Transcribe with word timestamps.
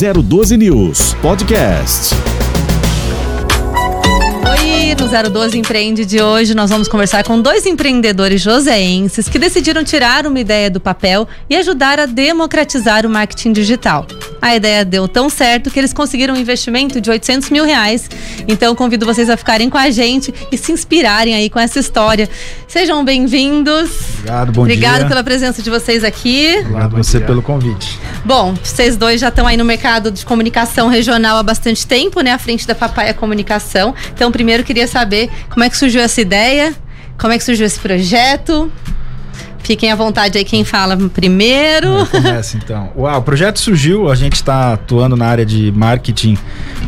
012 0.00 0.56
News 0.56 1.12
Podcast. 1.20 2.14
Oi, 4.48 4.94
no 4.98 5.30
012 5.30 5.58
Empreende 5.58 6.06
de 6.06 6.22
hoje 6.22 6.54
nós 6.54 6.70
vamos 6.70 6.88
conversar 6.88 7.22
com 7.22 7.38
dois 7.38 7.66
empreendedores 7.66 8.40
joseenses 8.40 9.28
que 9.28 9.38
decidiram 9.38 9.84
tirar 9.84 10.26
uma 10.26 10.40
ideia 10.40 10.70
do 10.70 10.80
papel 10.80 11.28
e 11.50 11.56
ajudar 11.56 12.00
a 12.00 12.06
democratizar 12.06 13.04
o 13.04 13.10
marketing 13.10 13.52
digital. 13.52 14.06
A 14.42 14.56
ideia 14.56 14.84
deu 14.84 15.06
tão 15.06 15.28
certo 15.28 15.70
que 15.70 15.78
eles 15.78 15.92
conseguiram 15.92 16.34
um 16.34 16.36
investimento 16.38 17.00
de 17.00 17.10
800 17.10 17.50
mil 17.50 17.64
reais. 17.64 18.08
Então 18.48 18.74
convido 18.74 19.04
vocês 19.04 19.28
a 19.28 19.36
ficarem 19.36 19.68
com 19.68 19.78
a 19.78 19.90
gente 19.90 20.32
e 20.50 20.56
se 20.56 20.72
inspirarem 20.72 21.34
aí 21.34 21.50
com 21.50 21.58
essa 21.58 21.78
história. 21.78 22.28
Sejam 22.66 23.04
bem-vindos. 23.04 23.90
Obrigado, 24.18 24.52
bom 24.52 24.60
Obrigado 24.62 24.98
dia. 25.00 25.08
pela 25.08 25.22
presença 25.22 25.62
de 25.62 25.68
vocês 25.68 26.04
aqui. 26.04 26.56
Obrigado 26.60 26.96
você 26.96 27.20
pelo 27.20 27.42
convite. 27.42 27.98
Bom, 28.24 28.54
vocês 28.62 28.96
dois 28.96 29.20
já 29.20 29.28
estão 29.28 29.46
aí 29.46 29.56
no 29.56 29.64
mercado 29.64 30.10
de 30.10 30.24
comunicação 30.24 30.88
regional 30.88 31.36
há 31.36 31.42
bastante 31.42 31.86
tempo, 31.86 32.20
né? 32.20 32.32
À 32.32 32.38
frente 32.38 32.66
da 32.66 32.74
Papaya 32.74 33.12
Comunicação. 33.12 33.94
Então, 34.14 34.30
primeiro 34.32 34.64
queria 34.64 34.86
saber 34.86 35.30
como 35.48 35.64
é 35.64 35.70
que 35.70 35.76
surgiu 35.76 36.00
essa 36.00 36.20
ideia, 36.20 36.74
como 37.18 37.32
é 37.32 37.38
que 37.38 37.44
surgiu 37.44 37.66
esse 37.66 37.78
projeto. 37.78 38.70
Fiquem 39.62 39.90
à 39.90 39.96
vontade 39.96 40.38
aí 40.38 40.44
quem 40.44 40.64
fala 40.64 40.96
primeiro. 40.96 42.06
Começa 42.06 42.56
então. 42.56 42.90
Uau, 42.96 43.18
o 43.18 43.22
projeto 43.22 43.58
surgiu, 43.58 44.10
a 44.10 44.14
gente 44.14 44.34
está 44.34 44.72
atuando 44.74 45.16
na 45.16 45.26
área 45.26 45.44
de 45.44 45.70
marketing, 45.72 46.36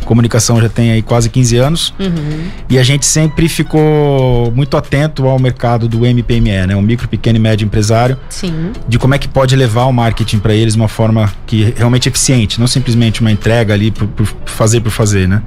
comunicação 0.05 0.61
já 0.61 0.69
tem 0.69 0.91
aí 0.91 1.01
quase 1.01 1.29
15 1.29 1.57
anos. 1.57 1.93
Uhum. 1.99 2.47
E 2.69 2.77
a 2.77 2.83
gente 2.83 3.05
sempre 3.05 3.47
ficou 3.47 4.51
muito 4.55 4.75
atento 4.75 5.27
ao 5.27 5.39
mercado 5.39 5.87
do 5.87 6.05
MPME, 6.05 6.67
né? 6.67 6.75
O 6.75 6.81
micro, 6.81 7.07
pequeno 7.07 7.37
e 7.37 7.41
médio 7.41 7.65
empresário, 7.65 8.17
Sim. 8.29 8.71
de 8.87 8.97
como 8.97 9.13
é 9.13 9.17
que 9.17 9.27
pode 9.27 9.55
levar 9.55 9.85
o 9.85 9.93
marketing 9.93 10.39
para 10.39 10.53
eles 10.53 10.73
de 10.73 10.79
uma 10.79 10.87
forma 10.87 11.31
que 11.45 11.73
realmente 11.75 12.09
eficiente, 12.09 12.59
não 12.59 12.67
simplesmente 12.67 13.21
uma 13.21 13.31
entrega 13.31 13.73
ali 13.73 13.91
por, 13.91 14.07
por 14.07 14.25
fazer 14.45 14.81
por 14.81 14.91
fazer, 14.91 15.27
né? 15.27 15.41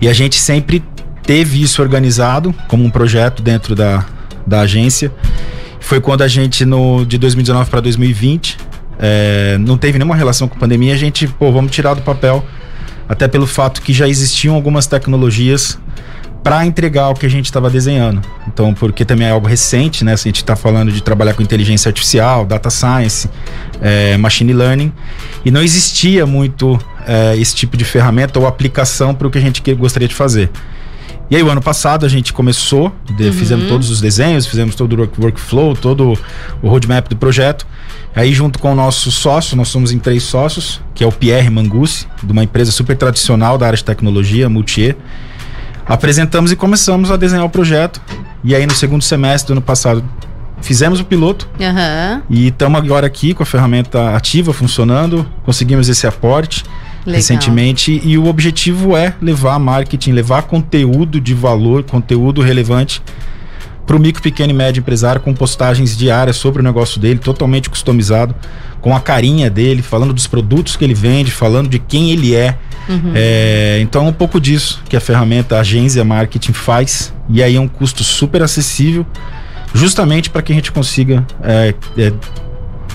E 0.00 0.08
a 0.08 0.12
gente 0.12 0.38
sempre 0.38 0.82
teve 1.22 1.60
isso 1.60 1.82
organizado 1.82 2.54
como 2.68 2.84
um 2.84 2.90
projeto 2.90 3.42
dentro 3.42 3.74
da, 3.74 4.04
da 4.46 4.60
agência. 4.60 5.12
Foi 5.80 6.00
quando 6.00 6.22
a 6.22 6.28
gente, 6.28 6.64
no, 6.64 7.04
de 7.04 7.18
2019 7.18 7.70
para 7.70 7.80
2020, 7.80 8.56
é, 8.98 9.56
não 9.58 9.76
teve 9.76 9.98
nenhuma 9.98 10.16
relação 10.16 10.48
com 10.48 10.58
pandemia, 10.58 10.94
a 10.94 10.96
gente, 10.96 11.26
pô, 11.26 11.52
vamos 11.52 11.70
tirar 11.72 11.94
do 11.94 12.02
papel, 12.02 12.44
até 13.08 13.28
pelo 13.28 13.46
fato 13.46 13.82
que 13.82 13.92
já 13.92 14.08
existiam 14.08 14.54
algumas 14.54 14.86
tecnologias 14.86 15.78
para 16.42 16.64
entregar 16.64 17.08
o 17.08 17.14
que 17.14 17.26
a 17.26 17.28
gente 17.28 17.46
estava 17.46 17.68
desenhando. 17.68 18.22
Então, 18.46 18.72
porque 18.72 19.04
também 19.04 19.26
é 19.26 19.30
algo 19.32 19.48
recente, 19.48 20.04
né? 20.04 20.16
Se 20.16 20.28
a 20.28 20.30
gente 20.30 20.42
está 20.42 20.54
falando 20.54 20.92
de 20.92 21.02
trabalhar 21.02 21.34
com 21.34 21.42
inteligência 21.42 21.88
artificial, 21.88 22.46
data 22.46 22.70
science, 22.70 23.28
é, 23.80 24.16
machine 24.16 24.52
learning, 24.52 24.92
e 25.44 25.50
não 25.50 25.60
existia 25.60 26.24
muito 26.24 26.78
é, 27.04 27.36
esse 27.36 27.52
tipo 27.52 27.76
de 27.76 27.84
ferramenta 27.84 28.38
ou 28.38 28.46
aplicação 28.46 29.12
para 29.12 29.26
o 29.26 29.30
que 29.30 29.38
a 29.38 29.40
gente 29.40 29.60
gostaria 29.74 30.06
de 30.06 30.14
fazer. 30.14 30.48
E 31.28 31.34
aí, 31.36 31.42
o 31.42 31.50
ano 31.50 31.60
passado, 31.60 32.06
a 32.06 32.08
gente 32.08 32.32
começou, 32.32 32.92
de- 33.16 33.32
fizemos 33.32 33.66
todos 33.68 33.90
os 33.90 34.00
desenhos, 34.00 34.46
fizemos 34.46 34.74
todo 34.76 34.92
o 34.92 34.96
work- 35.00 35.20
workflow, 35.20 35.74
todo 35.74 36.16
o 36.62 36.68
roadmap 36.68 37.08
do 37.08 37.16
projeto. 37.16 37.66
Aí, 38.14 38.32
junto 38.32 38.58
com 38.60 38.72
o 38.72 38.74
nosso 38.76 39.10
sócio, 39.10 39.56
nós 39.56 39.68
somos 39.68 39.90
em 39.92 39.98
três 39.98 40.22
sócios, 40.22 40.80
que 40.94 41.02
é 41.02 41.06
o 41.06 41.10
Pierre 41.12 41.50
Mangucci, 41.50 42.06
de 42.22 42.30
uma 42.32 42.44
empresa 42.44 42.70
super 42.70 42.96
tradicional 42.96 43.58
da 43.58 43.66
área 43.66 43.76
de 43.76 43.84
tecnologia, 43.84 44.48
Multier. 44.48 44.96
Apresentamos 45.84 46.50
e 46.52 46.56
começamos 46.56 47.10
a 47.10 47.16
desenhar 47.16 47.44
o 47.44 47.50
projeto. 47.50 48.00
E 48.42 48.54
aí, 48.54 48.64
no 48.66 48.72
segundo 48.72 49.02
semestre 49.02 49.48
do 49.48 49.52
ano 49.58 49.62
passado, 49.62 50.04
fizemos 50.62 51.00
o 51.00 51.04
piloto 51.04 51.48
Aham. 51.60 52.22
e 52.30 52.48
estamos 52.48 52.80
agora 52.80 53.06
aqui 53.06 53.34
com 53.34 53.42
a 53.42 53.46
ferramenta 53.46 54.16
ativa 54.16 54.52
funcionando. 54.52 55.26
Conseguimos 55.44 55.88
esse 55.88 56.06
aporte 56.06 56.64
Legal. 57.06 57.18
recentemente 57.18 58.00
e 58.04 58.18
o 58.18 58.26
objetivo 58.26 58.96
é 58.96 59.14
levar 59.22 59.58
marketing, 59.60 60.10
levar 60.10 60.42
conteúdo 60.42 61.20
de 61.20 61.34
valor, 61.34 61.84
conteúdo 61.84 62.42
relevante 62.42 63.00
para 63.86 63.96
o 63.96 64.00
micro, 64.00 64.20
pequeno 64.20 64.50
e 64.50 64.54
médio 64.54 64.80
empresário 64.80 65.20
com 65.20 65.32
postagens 65.32 65.96
diárias 65.96 66.36
sobre 66.36 66.60
o 66.60 66.64
negócio 66.64 67.00
dele, 67.00 67.20
totalmente 67.20 67.70
customizado, 67.70 68.34
com 68.80 68.94
a 68.94 69.00
carinha 69.00 69.48
dele, 69.48 69.80
falando 69.80 70.12
dos 70.12 70.26
produtos 70.26 70.76
que 70.76 70.84
ele 70.84 70.94
vende, 70.94 71.30
falando 71.30 71.68
de 71.68 71.78
quem 71.78 72.10
ele 72.10 72.34
é. 72.34 72.58
É, 73.14 73.78
então 73.80 74.06
é 74.06 74.08
um 74.08 74.12
pouco 74.12 74.40
disso 74.40 74.80
que 74.88 74.96
a 74.96 75.00
ferramenta 75.00 75.58
Agência 75.58 76.04
Marketing 76.04 76.52
faz 76.52 77.12
e 77.28 77.42
aí 77.42 77.56
é 77.56 77.60
um 77.60 77.66
custo 77.66 78.04
super 78.04 78.42
acessível, 78.42 79.04
justamente 79.74 80.30
para 80.30 80.42
que 80.42 80.52
a 80.52 80.54
gente 80.54 80.70
consiga 80.70 81.26
é, 81.42 81.74
é, 81.98 82.12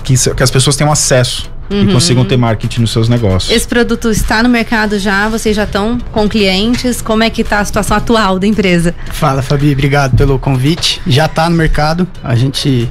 que, 0.02 0.14
que 0.34 0.42
as 0.42 0.50
pessoas 0.50 0.76
tenham 0.76 0.90
acesso 0.90 1.51
e 1.74 1.92
consigam 1.92 2.24
ter 2.24 2.36
marketing 2.36 2.80
nos 2.82 2.90
seus 2.92 3.08
negócios. 3.08 3.50
Esse 3.54 3.66
produto 3.66 4.10
está 4.10 4.42
no 4.42 4.48
mercado 4.48 4.98
já, 4.98 5.28
vocês 5.28 5.54
já 5.56 5.64
estão 5.64 5.98
com 6.12 6.28
clientes. 6.28 7.00
Como 7.02 7.22
é 7.22 7.30
que 7.30 7.42
está 7.42 7.60
a 7.60 7.64
situação 7.64 7.96
atual 7.96 8.38
da 8.38 8.46
empresa? 8.46 8.94
Fala, 9.12 9.42
Fabi, 9.42 9.72
obrigado 9.72 10.16
pelo 10.16 10.38
convite. 10.38 11.00
Já 11.06 11.26
está 11.26 11.48
no 11.48 11.56
mercado, 11.56 12.06
a 12.22 12.34
gente 12.34 12.90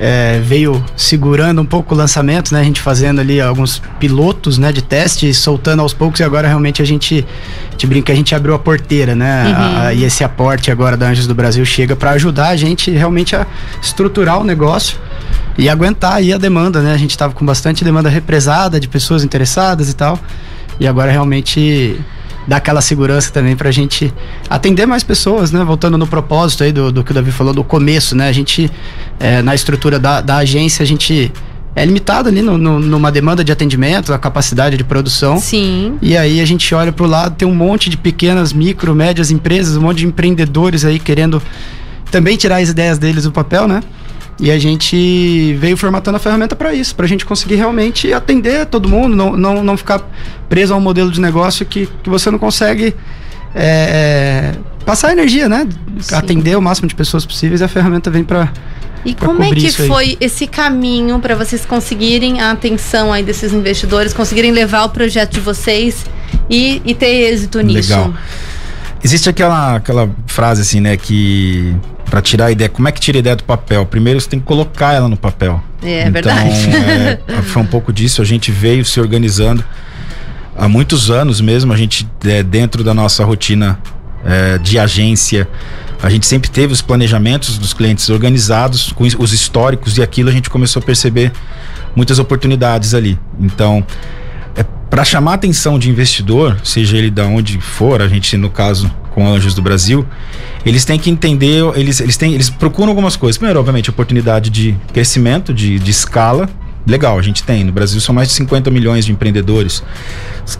é, 0.00 0.40
veio 0.44 0.84
segurando 0.96 1.60
um 1.60 1.64
pouco 1.66 1.92
o 1.94 1.98
lançamento, 1.98 2.52
né? 2.54 2.60
A 2.60 2.64
gente 2.64 2.80
fazendo 2.80 3.20
ali 3.20 3.40
alguns 3.40 3.82
pilotos, 3.98 4.56
né, 4.56 4.70
de 4.70 4.80
teste, 4.80 5.34
soltando 5.34 5.80
aos 5.82 5.92
poucos 5.92 6.20
e 6.20 6.22
agora 6.22 6.46
realmente 6.46 6.80
a 6.80 6.84
gente, 6.84 7.26
a 7.68 7.70
gente 7.72 7.86
brinca, 7.86 8.12
a 8.12 8.16
gente 8.16 8.32
abriu 8.34 8.54
a 8.54 8.58
porteira, 8.60 9.14
né? 9.16 9.52
A- 9.56 9.86
a- 9.88 9.94
e 9.94 10.04
esse 10.04 10.22
aporte 10.22 10.70
agora 10.70 10.96
da 10.96 11.08
Anjos 11.08 11.26
do 11.26 11.34
Brasil 11.34 11.64
chega 11.64 11.96
para 11.96 12.12
ajudar 12.12 12.48
a 12.50 12.56
gente 12.56 12.90
realmente 12.92 13.34
a 13.34 13.44
estruturar 13.82 14.38
o 14.40 14.44
negócio 14.44 14.96
e 15.58 15.68
aguentar 15.68 16.14
aí 16.14 16.32
a 16.32 16.38
demanda, 16.38 16.80
né? 16.80 16.94
A 16.94 16.96
gente 16.96 17.10
estava 17.10 17.34
com 17.34 17.44
bastante 17.44 17.84
demanda 17.84 18.08
represada 18.08 18.78
de 18.80 18.88
pessoas 18.88 19.24
interessadas 19.24 19.90
e 19.90 19.94
tal. 19.94 20.18
E 20.80 20.86
agora 20.86 21.10
realmente 21.10 22.00
dá 22.46 22.56
aquela 22.58 22.80
segurança 22.80 23.30
também 23.32 23.56
pra 23.56 23.70
gente 23.72 24.14
atender 24.48 24.86
mais 24.86 25.02
pessoas, 25.02 25.50
né? 25.50 25.62
Voltando 25.64 25.98
no 25.98 26.06
propósito 26.06 26.62
aí 26.62 26.70
do, 26.72 26.92
do 26.92 27.02
que 27.04 27.10
o 27.10 27.14
Davi 27.14 27.32
falou 27.32 27.52
do 27.52 27.64
começo, 27.64 28.14
né? 28.14 28.28
A 28.28 28.32
gente, 28.32 28.70
é, 29.18 29.42
na 29.42 29.54
estrutura 29.54 29.98
da, 29.98 30.20
da 30.20 30.36
agência, 30.36 30.82
a 30.84 30.86
gente 30.86 31.32
é 31.74 31.84
limitado 31.84 32.28
ali 32.28 32.40
no, 32.40 32.56
no- 32.56 32.78
numa 32.80 33.10
demanda 33.12 33.42
de 33.44 33.50
atendimento, 33.52 34.12
a 34.14 34.18
capacidade 34.18 34.76
de 34.76 34.84
produção. 34.84 35.38
Sim. 35.40 35.98
E 36.00 36.16
aí 36.16 36.40
a 36.40 36.44
gente 36.46 36.72
olha 36.74 36.92
pro 36.92 37.06
lado, 37.06 37.34
tem 37.36 37.46
um 37.46 37.54
monte 37.54 37.90
de 37.90 37.96
pequenas, 37.96 38.52
micro, 38.52 38.94
médias 38.94 39.30
empresas, 39.32 39.76
um 39.76 39.82
monte 39.82 39.98
de 39.98 40.06
empreendedores 40.06 40.84
aí 40.84 40.98
querendo 41.00 41.42
também 42.10 42.36
tirar 42.36 42.62
as 42.62 42.68
ideias 42.70 42.96
deles 42.98 43.24
do 43.24 43.32
papel, 43.32 43.68
né? 43.68 43.82
E 44.40 44.52
a 44.52 44.58
gente 44.58 45.54
veio 45.54 45.76
formatando 45.76 46.16
a 46.16 46.20
ferramenta 46.20 46.54
para 46.54 46.72
isso, 46.72 46.94
para 46.94 47.04
a 47.04 47.08
gente 47.08 47.26
conseguir 47.26 47.56
realmente 47.56 48.12
atender 48.12 48.66
todo 48.66 48.88
mundo, 48.88 49.16
não, 49.16 49.36
não, 49.36 49.64
não 49.64 49.76
ficar 49.76 50.00
preso 50.48 50.72
a 50.72 50.76
um 50.76 50.80
modelo 50.80 51.10
de 51.10 51.20
negócio 51.20 51.66
que, 51.66 51.88
que 52.02 52.08
você 52.08 52.30
não 52.30 52.38
consegue 52.38 52.94
é, 53.52 54.54
é, 54.54 54.84
passar 54.84 55.10
energia, 55.10 55.48
né? 55.48 55.66
Sim. 55.98 56.14
Atender 56.14 56.56
o 56.56 56.62
máximo 56.62 56.86
de 56.86 56.94
pessoas 56.94 57.26
possíveis 57.26 57.60
e 57.60 57.64
a 57.64 57.68
ferramenta 57.68 58.10
vem 58.10 58.22
para 58.22 58.52
E 59.04 59.12
pra 59.12 59.26
como 59.26 59.42
é 59.42 59.50
que 59.50 59.72
foi 59.72 60.16
esse 60.20 60.46
caminho 60.46 61.18
para 61.18 61.34
vocês 61.34 61.66
conseguirem 61.66 62.40
a 62.40 62.52
atenção 62.52 63.12
aí 63.12 63.24
desses 63.24 63.52
investidores, 63.52 64.12
conseguirem 64.12 64.52
levar 64.52 64.84
o 64.84 64.90
projeto 64.90 65.32
de 65.32 65.40
vocês 65.40 66.06
e, 66.48 66.80
e 66.84 66.94
ter 66.94 67.32
êxito 67.32 67.60
nisso? 67.60 67.90
Legal. 67.90 68.14
Existe 69.02 69.28
aquela, 69.28 69.76
aquela 69.76 70.10
frase 70.26 70.62
assim, 70.62 70.80
né, 70.80 70.96
que 70.96 71.74
para 72.18 72.22
tirar 72.22 72.46
a 72.46 72.50
ideia, 72.50 72.68
como 72.68 72.88
é 72.88 72.92
que 72.92 73.00
tira 73.00 73.18
a 73.18 73.20
ideia 73.20 73.36
do 73.36 73.44
papel? 73.44 73.86
Primeiro 73.86 74.20
você 74.20 74.28
tem 74.28 74.40
que 74.40 74.44
colocar 74.44 74.92
ela 74.92 75.08
no 75.08 75.16
papel. 75.16 75.62
É 75.80 76.00
então, 76.00 76.12
verdade. 76.12 76.50
é, 77.28 77.42
foi 77.42 77.62
um 77.62 77.66
pouco 77.66 77.92
disso, 77.92 78.20
a 78.20 78.24
gente 78.24 78.50
veio 78.50 78.84
se 78.84 79.00
organizando 79.00 79.64
há 80.56 80.68
muitos 80.68 81.12
anos 81.12 81.40
mesmo, 81.40 81.72
a 81.72 81.76
gente 81.76 82.08
é, 82.24 82.42
dentro 82.42 82.82
da 82.82 82.92
nossa 82.92 83.24
rotina 83.24 83.78
é, 84.24 84.58
de 84.58 84.80
agência, 84.80 85.48
a 86.02 86.10
gente 86.10 86.26
sempre 86.26 86.50
teve 86.50 86.72
os 86.72 86.82
planejamentos 86.82 87.56
dos 87.56 87.72
clientes 87.72 88.08
organizados, 88.08 88.92
com 88.92 89.04
os 89.04 89.32
históricos 89.32 89.96
e 89.96 90.02
aquilo 90.02 90.28
a 90.28 90.32
gente 90.32 90.50
começou 90.50 90.82
a 90.82 90.84
perceber 90.84 91.30
muitas 91.94 92.18
oportunidades 92.18 92.94
ali. 92.94 93.16
Então, 93.38 93.86
é, 94.56 94.64
para 94.90 95.04
chamar 95.04 95.32
a 95.32 95.34
atenção 95.34 95.78
de 95.78 95.88
investidor, 95.88 96.58
seja 96.64 96.96
ele 96.96 97.12
da 97.12 97.26
onde 97.26 97.60
for, 97.60 98.02
a 98.02 98.08
gente 98.08 98.36
no 98.36 98.50
caso 98.50 98.90
com 99.18 99.26
Anjos 99.26 99.52
do 99.52 99.60
Brasil, 99.60 100.06
eles 100.64 100.84
têm 100.84 100.96
que 100.96 101.10
entender, 101.10 101.64
eles, 101.74 102.00
eles, 102.00 102.16
têm, 102.16 102.34
eles 102.34 102.48
procuram 102.48 102.90
algumas 102.90 103.16
coisas. 103.16 103.36
Primeiro, 103.36 103.58
obviamente, 103.58 103.90
oportunidade 103.90 104.48
de 104.48 104.76
crescimento, 104.92 105.52
de, 105.52 105.76
de 105.80 105.90
escala. 105.90 106.48
Legal, 106.86 107.18
a 107.18 107.22
gente 107.22 107.42
tem. 107.42 107.64
No 107.64 107.72
Brasil 107.72 108.00
são 108.00 108.14
mais 108.14 108.28
de 108.28 108.34
50 108.34 108.70
milhões 108.70 109.04
de 109.04 109.10
empreendedores, 109.10 109.82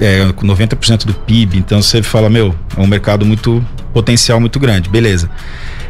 é, 0.00 0.32
com 0.32 0.44
90% 0.44 1.06
do 1.06 1.14
PIB. 1.14 1.56
Então 1.58 1.81
você 1.81 2.02
fala, 2.02 2.28
meu, 2.28 2.52
é 2.76 2.81
um 2.81 2.87
mercado 2.88 3.25
muito 3.25 3.64
potencial 3.93 4.40
muito 4.40 4.58
grande. 4.58 4.88
Beleza. 4.88 5.31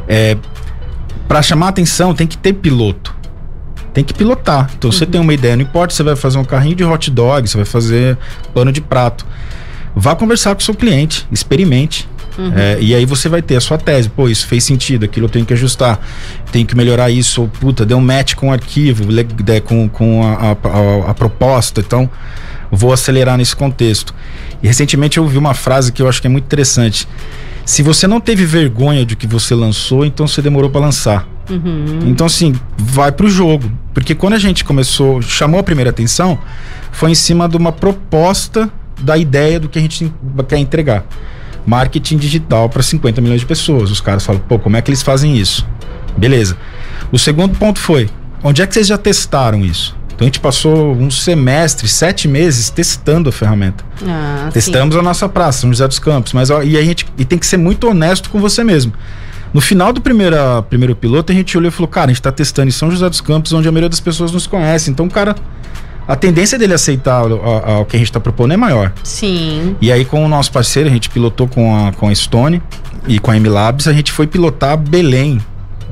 É, 0.06 0.36
para 1.26 1.40
chamar 1.40 1.68
atenção, 1.68 2.14
tem 2.14 2.26
que 2.26 2.36
ter 2.36 2.52
piloto 2.52 3.16
tem 3.94 4.04
que 4.04 4.14
pilotar. 4.14 4.70
Então 4.78 4.92
você 4.92 5.04
tem 5.04 5.20
uma 5.20 5.34
ideia, 5.34 5.56
não 5.56 5.64
importa 5.64 5.90
se 5.92 5.96
você 5.96 6.02
vai 6.04 6.14
fazer 6.14 6.38
um 6.38 6.44
carrinho 6.44 6.76
de 6.76 6.84
hot 6.84 7.10
dog, 7.10 7.48
você 7.48 7.56
vai 7.56 7.66
fazer 7.66 8.16
pano 8.54 8.70
de 8.70 8.80
prato. 8.80 9.26
Vá 9.96 10.14
conversar 10.14 10.54
com 10.54 10.60
o 10.60 10.64
seu 10.64 10.74
cliente, 10.74 11.26
experimente. 11.32 12.08
É, 12.56 12.78
e 12.80 12.94
aí 12.94 13.04
você 13.04 13.28
vai 13.28 13.42
ter 13.42 13.56
a 13.56 13.60
sua 13.60 13.76
tese. 13.78 14.08
Pô, 14.08 14.28
isso 14.28 14.46
fez 14.46 14.62
sentido, 14.64 15.04
aquilo 15.04 15.26
eu 15.26 15.30
tenho 15.30 15.44
que 15.44 15.52
ajustar. 15.52 16.00
Tenho 16.52 16.66
que 16.66 16.76
melhorar 16.76 17.10
isso. 17.10 17.42
Ou, 17.42 17.48
puta, 17.48 17.84
deu 17.84 17.96
um 17.98 18.00
match 18.00 18.34
com 18.34 18.48
o 18.48 18.52
arquivo, 18.52 19.04
com, 19.64 19.88
com 19.88 20.22
a, 20.22 20.32
a- 20.52 20.52
a- 20.52 21.10
a 21.10 21.14
proposta. 21.14 21.80
Então, 21.80 22.08
vou 22.70 22.92
acelerar 22.92 23.36
nesse 23.38 23.56
contexto. 23.56 24.14
E 24.62 24.66
recentemente 24.66 25.18
eu 25.18 25.24
ouvi 25.24 25.36
uma 25.38 25.54
frase 25.54 25.90
que 25.92 26.00
eu 26.02 26.08
acho 26.08 26.20
que 26.20 26.26
é 26.26 26.30
muito 26.30 26.44
interessante. 26.44 27.08
Se 27.64 27.82
você 27.82 28.06
não 28.06 28.20
teve 28.20 28.46
vergonha 28.46 29.04
de 29.04 29.14
que 29.14 29.26
você 29.26 29.54
lançou, 29.54 30.04
então 30.04 30.26
você 30.26 30.40
demorou 30.40 30.70
para 30.70 30.80
lançar. 30.80 31.28
Uhum. 31.50 32.00
Então, 32.06 32.26
assim, 32.26 32.54
vai 32.78 33.10
pro 33.12 33.28
jogo. 33.28 33.70
Porque 33.92 34.14
quando 34.14 34.34
a 34.34 34.38
gente 34.38 34.64
começou, 34.64 35.20
chamou 35.22 35.58
a 35.60 35.62
primeira 35.62 35.90
atenção, 35.90 36.38
foi 36.92 37.10
em 37.10 37.14
cima 37.14 37.48
de 37.48 37.56
uma 37.56 37.72
proposta 37.72 38.70
da 39.00 39.16
ideia 39.16 39.60
do 39.60 39.68
que 39.68 39.78
a 39.78 39.82
gente 39.82 40.12
quer 40.48 40.58
entregar. 40.58 41.04
Marketing 41.68 42.16
digital 42.16 42.68
para 42.68 42.82
50 42.82 43.20
milhões 43.20 43.40
de 43.40 43.46
pessoas. 43.46 43.90
Os 43.90 44.00
caras 44.00 44.24
falam, 44.24 44.40
pô, 44.48 44.58
como 44.58 44.76
é 44.76 44.82
que 44.82 44.90
eles 44.90 45.02
fazem 45.02 45.36
isso? 45.36 45.66
Beleza. 46.16 46.56
O 47.12 47.18
segundo 47.18 47.56
ponto 47.58 47.78
foi: 47.78 48.08
onde 48.42 48.62
é 48.62 48.66
que 48.66 48.72
vocês 48.72 48.86
já 48.86 48.96
testaram 48.96 49.64
isso? 49.64 49.96
Então 50.14 50.24
a 50.24 50.28
gente 50.28 50.40
passou 50.40 50.94
um 50.96 51.10
semestre, 51.10 51.86
sete 51.86 52.26
meses 52.26 52.70
testando 52.70 53.28
a 53.28 53.32
ferramenta. 53.32 53.84
Ah, 54.04 54.48
Testamos 54.52 54.94
sim. 54.94 55.00
a 55.00 55.02
nossa 55.02 55.28
praça, 55.28 55.60
São 55.60 55.70
José 55.70 55.86
dos 55.86 56.00
Campos, 56.00 56.32
mas 56.32 56.50
ó, 56.50 56.60
e 56.60 56.76
a 56.76 56.82
gente 56.82 57.06
e 57.16 57.24
tem 57.24 57.38
que 57.38 57.46
ser 57.46 57.56
muito 57.56 57.88
honesto 57.88 58.28
com 58.28 58.40
você 58.40 58.64
mesmo. 58.64 58.92
No 59.54 59.60
final 59.60 59.92
do 59.92 60.00
primeiro, 60.00 60.36
primeiro 60.68 60.96
piloto, 60.96 61.30
a 61.30 61.34
gente 61.34 61.56
olhou 61.56 61.68
e 61.68 61.70
falou: 61.70 61.86
cara, 61.86 62.06
a 62.06 62.08
gente 62.08 62.18
está 62.20 62.32
testando 62.32 62.68
em 62.68 62.72
São 62.72 62.90
José 62.90 63.08
dos 63.08 63.20
Campos, 63.20 63.52
onde 63.52 63.68
a 63.68 63.70
maioria 63.72 63.88
das 63.88 64.00
pessoas 64.00 64.32
nos 64.32 64.46
conhece. 64.46 64.90
Então, 64.90 65.08
cara, 65.08 65.36
a 66.08 66.16
tendência 66.16 66.58
dele 66.58 66.72
aceitar 66.72 67.30
o, 67.30 67.84
que 67.84 67.94
a 67.94 67.98
gente 67.98 68.08
está 68.08 68.18
propondo 68.18 68.54
é 68.54 68.56
maior. 68.56 68.92
Sim. 69.04 69.76
E 69.78 69.92
aí, 69.92 70.06
com 70.06 70.24
o 70.24 70.28
nosso 70.28 70.50
parceiro, 70.50 70.88
a 70.88 70.92
gente 70.92 71.10
pilotou 71.10 71.46
com 71.46 71.76
a, 71.76 71.92
com 71.92 72.08
a 72.08 72.14
Stone 72.14 72.62
e 73.06 73.18
com 73.18 73.30
a 73.30 73.36
M-Labs, 73.36 73.86
a 73.86 73.92
gente 73.92 74.10
foi 74.10 74.26
pilotar 74.26 74.78
Belém, 74.78 75.38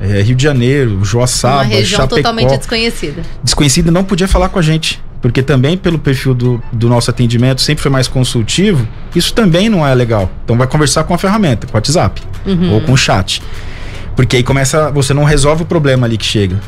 é, 0.01 0.23
Rio 0.23 0.35
de 0.35 0.41
Janeiro, 0.41 1.05
Joaçaba, 1.05 1.57
Uma 1.57 1.63
região 1.65 2.01
Chapecó. 2.01 2.15
totalmente 2.15 2.57
desconhecida. 2.57 3.21
Desconhecida 3.43 3.91
não 3.91 4.03
podia 4.03 4.27
falar 4.27 4.49
com 4.49 4.57
a 4.57 4.61
gente. 4.61 4.99
Porque 5.21 5.41
também 5.43 5.77
pelo 5.77 5.99
perfil 5.99 6.33
do, 6.33 6.61
do 6.71 6.87
nosso 6.87 7.09
atendimento 7.09 7.61
sempre 7.61 7.81
foi 7.81 7.91
mais 7.91 8.07
consultivo, 8.07 8.87
isso 9.15 9.33
também 9.33 9.67
não 9.69 9.85
é 9.85 9.93
legal. 9.93 10.29
Então 10.43 10.57
vai 10.57 10.67
conversar 10.67 11.03
com 11.03 11.13
a 11.13 11.17
ferramenta, 11.17 11.65
com 11.67 11.73
o 11.73 11.75
WhatsApp 11.75 12.21
uhum. 12.45 12.73
ou 12.73 12.81
com 12.81 12.93
o 12.93 12.97
chat. 12.97 13.41
Porque 14.15 14.37
aí 14.37 14.43
começa, 14.43 14.89
você 14.91 15.13
não 15.13 15.23
resolve 15.23 15.63
o 15.63 15.65
problema 15.65 16.07
ali 16.07 16.17
que 16.17 16.25
chega. 16.25 16.59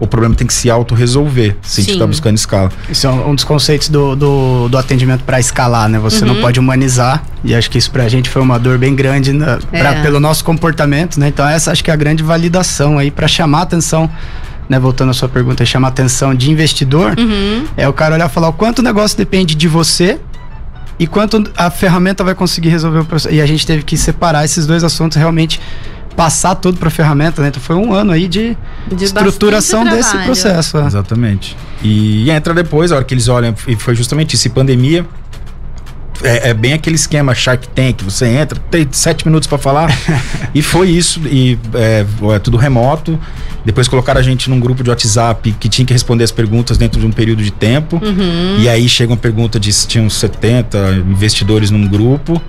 O, 0.00 0.06
problema 0.06 0.34
tem 0.34 0.46
que 0.46 0.54
se 0.54 0.70
auto-resolver 0.70 1.56
se 1.62 1.80
a 1.80 1.84
gente 1.84 1.92
está 1.94 2.06
buscando 2.06 2.36
escala. 2.36 2.70
Isso 2.88 3.06
é 3.06 3.10
um, 3.10 3.34
dos 3.34 3.44
conceitos 3.44 3.88
do, 3.88 4.16
do, 4.16 4.68
do 4.68 4.78
atendimento 4.78 5.24
para 5.24 5.38
escalar, 5.38 5.88
né? 5.88 5.98
Você 5.98 6.24
uhum. 6.24 6.34
não 6.34 6.40
pode 6.40 6.58
humanizar. 6.58 7.24
E 7.42 7.54
acho 7.54 7.70
que 7.70 7.76
isso 7.76 7.90
para 7.90 8.04
a 8.04 8.08
gente 8.08 8.30
foi 8.30 8.40
uma 8.40 8.58
dor 8.58 8.78
bem 8.78 8.94
grande 8.94 9.32
na, 9.32 9.58
é. 9.72 9.78
pra, 9.78 10.02
pelo 10.02 10.18
nosso 10.18 10.44
comportamento, 10.44 11.20
né? 11.20 11.28
Então, 11.28 11.46
essa 11.46 11.70
acho 11.70 11.84
que 11.84 11.90
é 11.90 11.94
a 11.94 11.96
grande 11.96 12.22
validação 12.22 12.98
aí 12.98 13.10
para 13.10 13.28
chamar 13.28 13.60
a 13.60 13.62
atenção 13.62 14.10
né, 14.68 14.78
voltando 14.78 15.10
à 15.10 15.12
sua 15.12 15.28
pergunta, 15.28 15.64
chamar 15.64 15.88
a 15.88 15.90
atenção 15.90 16.34
de 16.34 16.50
investidor, 16.50 17.14
uhum. 17.18 17.66
é 17.76 17.86
o 17.88 17.92
cara 17.92 18.14
olhar 18.14 18.30
e 18.30 18.32
falar 18.32 18.48
o 18.48 18.52
quanto 18.52 18.78
o 18.78 18.82
negócio 18.82 19.16
depende 19.16 19.54
de 19.54 19.68
você 19.68 20.18
e 20.98 21.06
quanto 21.06 21.44
a 21.56 21.70
ferramenta 21.70 22.22
vai 22.22 22.34
conseguir 22.34 22.68
resolver 22.68 23.00
o 23.00 23.04
processo. 23.04 23.34
E 23.34 23.40
a 23.40 23.46
gente 23.46 23.66
teve 23.66 23.82
que 23.82 23.96
separar 23.96 24.44
esses 24.44 24.66
dois 24.66 24.84
assuntos 24.84 25.16
realmente 25.16 25.60
passar 26.16 26.54
tudo 26.54 26.78
para 26.78 26.88
a 26.88 26.90
ferramenta, 26.90 27.42
né? 27.42 27.48
Então 27.48 27.60
foi 27.60 27.76
um 27.76 27.92
ano 27.92 28.12
aí 28.12 28.28
de, 28.28 28.56
de 28.90 29.04
estruturação 29.04 29.84
desse 29.84 30.16
processo. 30.18 30.78
É. 30.78 30.86
Exatamente. 30.86 31.56
E 31.82 32.30
entra 32.30 32.54
depois, 32.54 32.92
a 32.92 32.96
hora 32.96 33.04
que 33.04 33.14
eles 33.14 33.28
olham, 33.28 33.54
e 33.66 33.76
foi 33.76 33.94
justamente 33.94 34.34
isso, 34.34 34.48
pandemia. 34.50 35.06
É, 36.24 36.48
é, 36.48 36.54
bem 36.54 36.72
aquele 36.72 36.96
esquema 36.96 37.34
Shark 37.34 37.68
Tank, 37.68 38.02
você 38.02 38.26
entra, 38.26 38.58
tem 38.70 38.88
sete 38.90 39.26
minutos 39.26 39.46
para 39.46 39.58
falar, 39.58 39.94
e 40.54 40.62
foi 40.62 40.88
isso, 40.88 41.20
e 41.26 41.58
é, 41.74 42.06
é, 42.34 42.38
tudo 42.38 42.56
remoto. 42.56 43.20
Depois 43.62 43.88
colocaram 43.88 44.20
a 44.20 44.22
gente 44.22 44.48
num 44.48 44.58
grupo 44.58 44.82
de 44.82 44.88
WhatsApp 44.88 45.54
que 45.60 45.68
tinha 45.68 45.84
que 45.84 45.92
responder 45.92 46.24
as 46.24 46.32
perguntas 46.32 46.78
dentro 46.78 46.98
de 46.98 47.06
um 47.06 47.10
período 47.10 47.42
de 47.42 47.50
tempo. 47.50 48.00
Uhum. 48.02 48.58
E 48.58 48.68
aí 48.68 48.88
chega 48.88 49.12
uma 49.12 49.18
pergunta 49.18 49.60
de 49.60 49.70
se 49.70 49.86
tinham 49.86 50.08
70 50.08 51.04
investidores 51.08 51.70
num 51.70 51.86
grupo, 51.86 52.40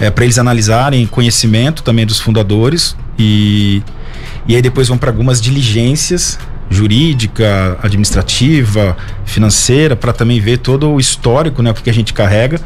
é, 0.00 0.10
para 0.10 0.24
eles 0.24 0.38
analisarem 0.38 1.06
conhecimento 1.06 1.82
também 1.82 2.06
dos 2.06 2.20
fundadores. 2.20 2.96
E, 3.18 3.82
e 4.48 4.56
aí 4.56 4.62
depois 4.62 4.88
vão 4.88 4.96
para 4.96 5.10
algumas 5.10 5.40
diligências 5.40 6.38
jurídica, 6.72 7.76
administrativa, 7.82 8.96
financeira, 9.24 9.96
para 9.96 10.12
também 10.12 10.40
ver 10.40 10.58
todo 10.58 10.88
o 10.88 11.00
histórico, 11.00 11.62
né, 11.64 11.72
o 11.72 11.74
que 11.74 11.90
a 11.90 11.92
gente 11.92 12.14
carrega 12.14 12.60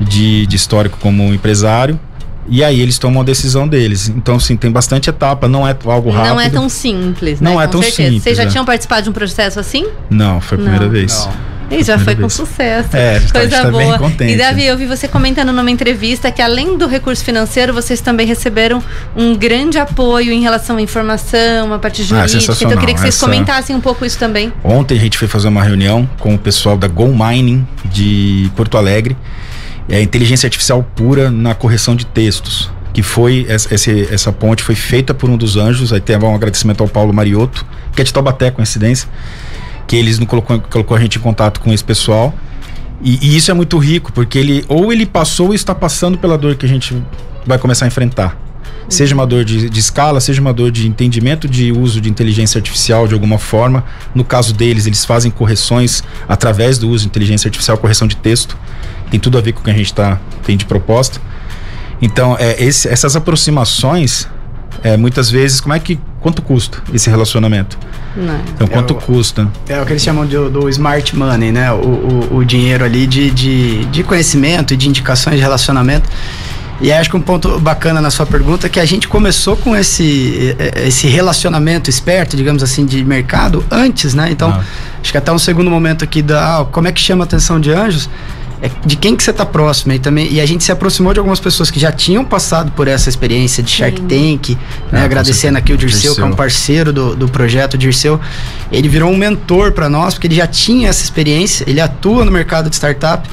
de, 0.00 0.46
de 0.46 0.56
histórico 0.56 0.98
como 0.98 1.32
empresário. 1.34 1.98
E 2.48 2.64
aí 2.64 2.80
eles 2.80 2.98
tomam 2.98 3.20
a 3.20 3.24
decisão 3.24 3.68
deles. 3.68 4.08
Então, 4.08 4.40
sim, 4.40 4.56
tem 4.56 4.70
bastante 4.70 5.08
etapa, 5.08 5.46
não 5.46 5.66
é 5.66 5.76
algo 5.84 6.10
rápido. 6.10 6.30
Não 6.30 6.40
é 6.40 6.50
tão 6.50 6.68
simples, 6.68 7.40
né? 7.40 7.48
Não 7.48 7.60
é 7.60 7.64
com 7.64 7.68
é 7.68 7.72
tão 7.72 7.82
certeza. 7.82 8.08
simples. 8.08 8.22
Vocês 8.24 8.36
já 8.36 8.42
é. 8.44 8.46
tinham 8.46 8.64
participado 8.64 9.02
de 9.04 9.10
um 9.10 9.12
processo 9.12 9.60
assim? 9.60 9.86
Não, 10.08 10.40
foi 10.40 10.58
a 10.58 10.60
primeira 10.60 10.86
não. 10.86 10.92
vez. 10.92 11.26
Não. 11.26 11.50
E 11.70 11.84
já 11.84 11.96
foi 11.96 12.14
com 12.16 12.22
vez. 12.22 12.32
sucesso. 12.32 12.96
É, 12.96 13.20
coisa 13.20 13.62
tá 13.62 13.70
boa. 13.70 14.00
e 14.20 14.36
Davi, 14.36 14.64
eu 14.64 14.76
vi 14.76 14.86
você 14.86 15.06
comentando 15.06 15.52
numa 15.52 15.70
entrevista 15.70 16.32
que 16.32 16.42
além 16.42 16.76
do 16.76 16.88
recurso 16.88 17.24
financeiro, 17.24 17.72
vocês 17.72 18.00
também 18.00 18.26
receberam 18.26 18.82
um 19.14 19.36
grande 19.36 19.78
apoio 19.78 20.32
em 20.32 20.42
relação 20.42 20.78
à 20.78 20.82
informação, 20.82 21.72
a 21.72 21.78
parte 21.78 22.02
ah, 22.02 22.04
jurídica. 22.04 22.52
Ah, 22.52 22.56
então 22.56 22.72
eu 22.72 22.78
queria 22.78 22.94
que 22.94 23.00
vocês 23.00 23.14
Essa... 23.14 23.24
comentassem 23.24 23.76
um 23.76 23.80
pouco 23.80 24.04
isso 24.04 24.18
também. 24.18 24.52
Ontem 24.64 24.98
a 24.98 25.00
gente 25.00 25.16
foi 25.16 25.28
fazer 25.28 25.46
uma 25.46 25.62
reunião 25.62 26.10
com 26.18 26.34
o 26.34 26.38
pessoal 26.38 26.76
da 26.76 26.88
Go 26.88 27.06
Mining 27.06 27.64
de 27.84 28.50
Porto 28.56 28.76
Alegre. 28.76 29.16
É 29.90 30.00
inteligência 30.00 30.46
artificial 30.46 30.82
pura 30.94 31.30
na 31.30 31.54
correção 31.54 31.94
de 31.94 32.06
textos 32.06 32.70
que 32.92 33.04
foi 33.04 33.46
essa, 33.48 33.72
essa 34.12 34.32
ponte 34.32 34.64
foi 34.64 34.74
feita 34.74 35.14
por 35.14 35.30
um 35.30 35.36
dos 35.36 35.56
anjos. 35.56 35.92
Aí 35.92 36.00
tem 36.00 36.16
um 36.16 36.34
agradecimento 36.34 36.82
ao 36.82 36.88
Paulo 36.88 37.12
Mariotto, 37.12 37.64
que 37.94 38.00
é 38.00 38.04
de 38.04 38.12
Taubaté, 38.12 38.50
coincidência 38.50 39.08
que 39.90 39.96
eles 39.96 40.20
não 40.20 40.26
colocou, 40.26 40.60
colocou 40.60 40.96
a 40.96 41.00
gente 41.00 41.18
em 41.18 41.20
contato 41.20 41.58
com 41.58 41.72
esse 41.72 41.82
pessoal. 41.82 42.32
E, 43.02 43.18
e, 43.20 43.36
isso 43.36 43.50
é 43.50 43.54
muito 43.54 43.76
rico, 43.76 44.12
porque 44.12 44.38
ele 44.38 44.64
ou 44.68 44.92
ele 44.92 45.04
passou 45.04 45.48
ou 45.48 45.54
está 45.54 45.74
passando 45.74 46.16
pela 46.16 46.38
dor 46.38 46.54
que 46.54 46.64
a 46.64 46.68
gente 46.68 46.96
vai 47.44 47.58
começar 47.58 47.86
a 47.86 47.88
enfrentar. 47.88 48.38
Seja 48.88 49.16
uma 49.16 49.26
dor 49.26 49.44
de, 49.44 49.68
de, 49.68 49.80
escala, 49.80 50.20
seja 50.20 50.40
uma 50.40 50.52
dor 50.52 50.70
de 50.70 50.86
entendimento 50.86 51.48
de 51.48 51.72
uso 51.72 52.00
de 52.00 52.08
inteligência 52.08 52.58
artificial 52.58 53.08
de 53.08 53.14
alguma 53.14 53.36
forma. 53.36 53.84
No 54.14 54.22
caso 54.22 54.54
deles, 54.54 54.86
eles 54.86 55.04
fazem 55.04 55.28
correções 55.28 56.04
através 56.28 56.78
do 56.78 56.88
uso 56.88 57.02
de 57.02 57.08
inteligência 57.08 57.48
artificial, 57.48 57.76
correção 57.76 58.06
de 58.06 58.14
texto. 58.14 58.56
Tem 59.10 59.18
tudo 59.18 59.38
a 59.38 59.40
ver 59.40 59.52
com 59.52 59.60
o 59.60 59.64
que 59.64 59.70
a 59.70 59.74
gente 59.74 59.92
tá, 59.92 60.18
tem 60.44 60.56
de 60.56 60.64
proposta. 60.64 61.20
Então, 62.00 62.36
é, 62.38 62.62
esse, 62.62 62.88
essas 62.88 63.14
aproximações, 63.14 64.26
é, 64.82 64.96
muitas 64.96 65.30
vezes, 65.30 65.60
como 65.60 65.74
é 65.74 65.78
que. 65.78 65.98
Quanto 66.20 66.42
custa 66.42 66.82
esse 66.92 67.08
relacionamento? 67.08 67.78
Não. 68.14 68.40
Então, 68.54 68.66
quanto 68.66 68.92
é 68.92 68.96
o, 68.96 69.00
custa? 69.00 69.48
É 69.66 69.80
o 69.80 69.86
que 69.86 69.92
eles 69.94 70.02
chamam 70.02 70.26
de, 70.26 70.36
do 70.50 70.68
smart 70.68 71.16
money, 71.16 71.50
né? 71.50 71.72
O, 71.72 71.76
o, 71.76 72.36
o 72.36 72.44
dinheiro 72.44 72.84
ali 72.84 73.06
de, 73.06 73.30
de, 73.30 73.84
de 73.86 74.02
conhecimento 74.02 74.74
e 74.74 74.76
de 74.76 74.86
indicações 74.86 75.36
de 75.36 75.42
relacionamento. 75.42 76.08
E 76.80 76.90
acho 76.90 77.10
que 77.10 77.16
um 77.16 77.20
ponto 77.20 77.58
bacana 77.60 78.00
na 78.00 78.10
sua 78.10 78.24
pergunta 78.24 78.66
é 78.66 78.70
que 78.70 78.80
a 78.80 78.84
gente 78.86 79.06
começou 79.06 79.54
com 79.54 79.76
esse, 79.76 80.56
esse 80.76 81.06
relacionamento 81.08 81.90
esperto, 81.90 82.36
digamos 82.36 82.62
assim, 82.62 82.86
de 82.86 83.04
mercado 83.04 83.62
antes, 83.70 84.14
né? 84.14 84.28
Então, 84.30 84.50
ah. 84.50 84.64
acho 85.00 85.12
que 85.12 85.18
até 85.18 85.30
um 85.30 85.38
segundo 85.38 85.70
momento 85.70 86.02
aqui 86.02 86.22
da 86.22 86.60
ah, 86.60 86.64
como 86.64 86.88
é 86.88 86.92
que 86.92 87.00
chama 87.00 87.24
a 87.24 87.26
atenção 87.26 87.60
de 87.60 87.70
anjos 87.70 88.08
é 88.62 88.70
de 88.84 88.96
quem 88.96 89.16
que 89.16 89.22
você 89.22 89.30
está 89.30 89.46
próximo 89.46 89.92
e 89.92 89.98
também 89.98 90.30
e 90.30 90.40
a 90.40 90.46
gente 90.46 90.62
se 90.62 90.70
aproximou 90.70 91.12
de 91.12 91.18
algumas 91.18 91.40
pessoas 91.40 91.70
que 91.70 91.80
já 91.80 91.90
tinham 91.90 92.24
passado 92.24 92.70
por 92.72 92.88
essa 92.88 93.08
experiência 93.08 93.62
de 93.62 93.70
Shark 93.70 93.98
Sim. 93.98 94.06
Tank 94.06 94.50
né? 94.92 95.00
Ah, 95.00 95.04
agradecendo 95.04 95.56
aqui 95.56 95.72
o 95.72 95.78
Dirceu, 95.78 96.00
Dirceu, 96.00 96.14
que 96.14 96.20
é 96.20 96.24
um 96.24 96.36
parceiro 96.36 96.92
do, 96.92 97.16
do 97.16 97.28
projeto 97.28 97.78
Dirceu 97.78 98.20
ele 98.70 98.88
virou 98.88 99.10
um 99.10 99.16
mentor 99.16 99.72
para 99.72 99.88
nós 99.88 100.14
porque 100.14 100.26
ele 100.26 100.34
já 100.34 100.46
tinha 100.46 100.88
essa 100.90 101.02
experiência 101.02 101.64
ele 101.68 101.80
atua 101.80 102.24
no 102.24 102.30
mercado 102.30 102.68
de 102.68 102.76
startup 102.76 103.28